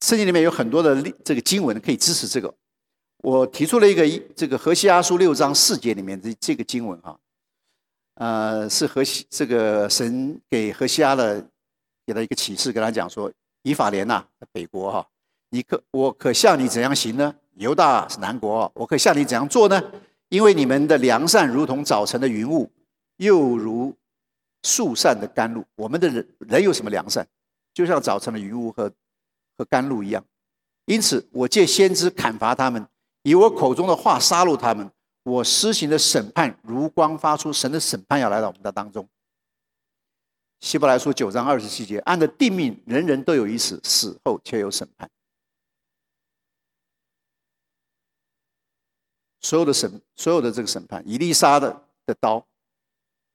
[0.00, 2.52] 圣经里面有很多的这个经文可以支持这个。
[3.18, 4.04] 我提出了一个
[4.34, 7.16] 这个何西阿书六章四节里面的这个经文啊，
[8.14, 11.40] 呃，是何西这个神给何西阿的
[12.04, 13.30] 给他一个启示，跟他讲说：
[13.62, 15.06] 以法莲呐，北国哈，
[15.50, 17.32] 你可我可向你怎样行呢？
[17.60, 19.82] 犹大是南国，我可以向你怎样做呢？
[20.30, 22.70] 因为你们的良善如同早晨的云雾，
[23.18, 23.94] 又如
[24.62, 25.62] 树上的甘露。
[25.76, 27.26] 我们的人人有什么良善？
[27.74, 28.90] 就像早晨的云雾和
[29.58, 30.24] 和甘露一样。
[30.86, 32.86] 因此，我借先知砍伐他们，
[33.24, 34.90] 以我口中的话杀戮他们。
[35.22, 39.06] 我施行的审判如光发出，神的审判要来到我们的当中。
[40.60, 45.10] 希伯来书九章二十七节，按着定命，人人都有一死，死后却有审判。
[49.40, 52.46] 所有的审，所有的这个审判，以利沙的的刀，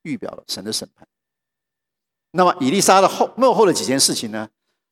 [0.03, 1.08] 预表了神的审判。
[2.32, 4.49] 那么以利沙的后幕后的几件事情呢？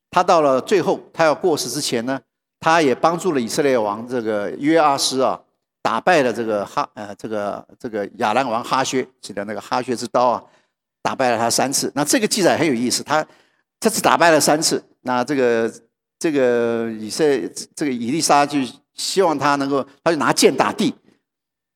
[0.10, 2.22] 他到了最后，他要过世之前呢，
[2.60, 5.42] 他也帮助了以色列王这个约阿斯啊，
[5.82, 10.44] 打败了这个哈呃这个这个亚兰王哈薛，记得那个哈薛之刀啊，
[11.02, 11.92] 打败了他三次。
[11.96, 13.26] 那这个记载很有意思，他
[13.80, 15.74] 这次打败了三次，那这个
[16.20, 17.26] 这个以色
[17.76, 18.60] 这个以利沙就
[18.94, 20.94] 希望他能够，他就拿剑打地，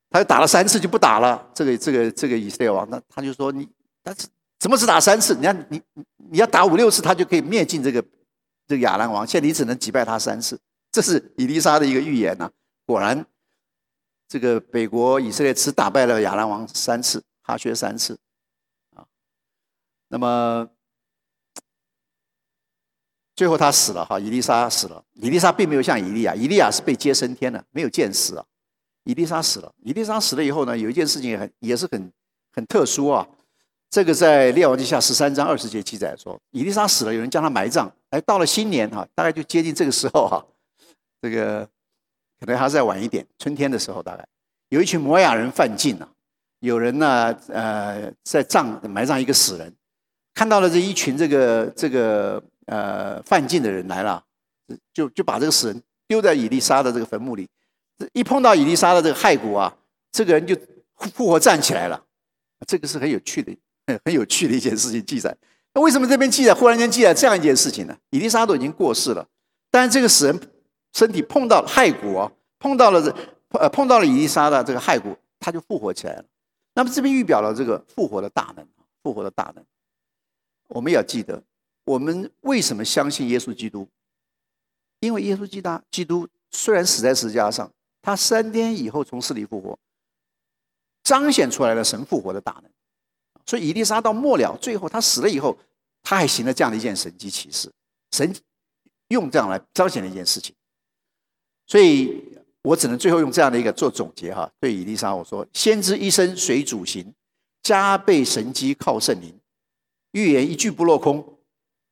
[0.10, 1.49] 他就打了三次就不打了。
[1.53, 3.68] 这个这个这个以色列王，那他就说你，
[4.03, 4.28] 但是
[4.60, 5.36] 怎么只打三次？
[5.36, 5.82] 你看你
[6.32, 8.03] 你要打五六次，他就可以灭尽这个
[8.68, 10.60] 这个亚兰王，现在你只能击败他三次。
[10.91, 12.49] 这是以利沙的一个预言呐，
[12.86, 13.26] 果然，
[14.28, 18.18] 这个北国以色列只打败了亚兰王三次，哈薛三次，
[18.95, 19.05] 啊，
[20.08, 20.68] 那么
[23.36, 28.45] 最后他死了哈，以利沙死了，以利沙并没有像以利亚，以利亚是被接升天的，没有见死啊，
[29.08, 32.12] 伊丽莎死了，伊丽莎死了以后呢，有一件事情很也是很
[32.51, 33.26] 很特殊啊，
[33.89, 40.45] 这个在列王记下十三章二十节记载说，伊丽莎死了，有人将他埋葬，哎，到了新年哈，大概就接近这个时候哈。
[41.22, 41.66] 这个
[42.38, 44.28] 可能还要再晚一点，春天的时候大概
[44.68, 46.10] 有一群摩亚人犯境啊，
[46.60, 49.74] 有人呢呃在葬埋葬一个死人，
[50.34, 54.22] 看到了这一群这个这个呃犯境的人来了，
[54.93, 57.47] 就就把这个死人丢在伊丽莎的这个坟墓里，
[58.14, 59.76] 一碰到伊丽莎的这个骸骨啊，
[60.12, 60.56] 这个人就
[60.98, 62.04] 复活站起来了，
[62.66, 65.36] 这个是很有趣的很 很有趣的一件事情记载。
[65.74, 67.98] 那为什么这边记载忽然间记载这样一件事情呢？
[68.10, 69.28] 伊丽莎都已经过世了，
[69.72, 70.39] 但是这个死人。
[70.93, 73.16] 身体碰到骸骨啊，碰到了这
[73.60, 76.26] 呃碰到了伊丽莎的这个骸骨，他就复活起来了。
[76.74, 78.66] 那么这边预表了这个复活的大能，
[79.04, 79.64] 复活的大能。
[80.70, 81.43] 我们也要记得，
[81.86, 83.88] 我们为什么相信耶稣基督？
[85.02, 87.72] 因为耶稣基督基督虽然死在十字架上，
[88.02, 89.78] 他三天以后从死里复活，
[91.04, 92.72] 彰显出来了神复活的大能。
[93.45, 95.58] 所以以利沙到末了，最后他死了以后，
[96.04, 97.72] 他还行了这样的一件神迹奇事。
[98.12, 98.34] 神
[99.10, 100.56] 用这样来彰显了一件事情。
[101.66, 102.24] 所以
[102.62, 104.52] 我只能最后用这样的一个做总结哈。
[104.60, 107.14] 对以利沙我说：先知一生随主行，
[107.62, 109.38] 加倍神机靠圣灵，
[110.12, 111.39] 预言一句不落空，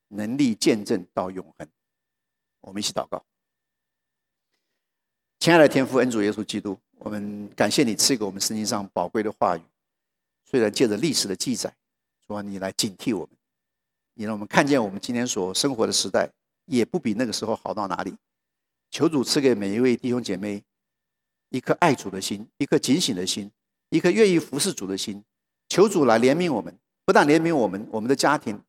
[0.08, 1.68] 能力见证到永恒。
[2.60, 3.24] 我们一起祷告。
[5.46, 9.60] 亲爱的天父恩主耶稣基督，我们感谢你赐给我们圣经上宝贵的话语。
[10.44, 11.72] 虽然借着历史的记载，
[12.26, 13.30] 说你来警惕我们，
[14.14, 16.28] 你让我们看见我们今天所生活的时代，
[16.64, 18.12] 也不比那个时候好到哪里。
[18.90, 20.60] 求主赐给每一位弟兄姐妹
[21.50, 23.48] 一颗爱主的心，一颗警醒的心，
[23.90, 25.22] 一颗愿意服侍主的心。
[25.68, 28.60] 求主来怜悯我们，不但怜悯我们，我们的家庭，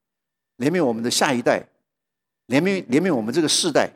[0.57, 1.67] 怜悯我们的下一代，
[2.45, 3.91] 怜悯怜悯我们这个世代。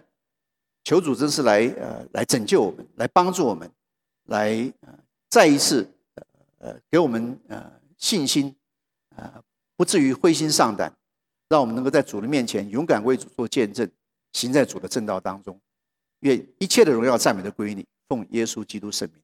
[0.84, 3.70] 求主真是来呃来拯救我们，来帮助我们，
[4.26, 4.72] 来
[5.30, 5.88] 再一次
[6.58, 8.56] 呃给我们呃信心
[9.16, 9.42] 啊，
[9.78, 10.92] 不至于灰心丧胆，
[11.50, 13.90] 让我们能够在主的面前勇敢为主做见证，
[14.34, 15.60] 行在主的正道当中。
[16.22, 19.21] 愿一切的荣耀赞美都归你，奉耶稣基督圣名。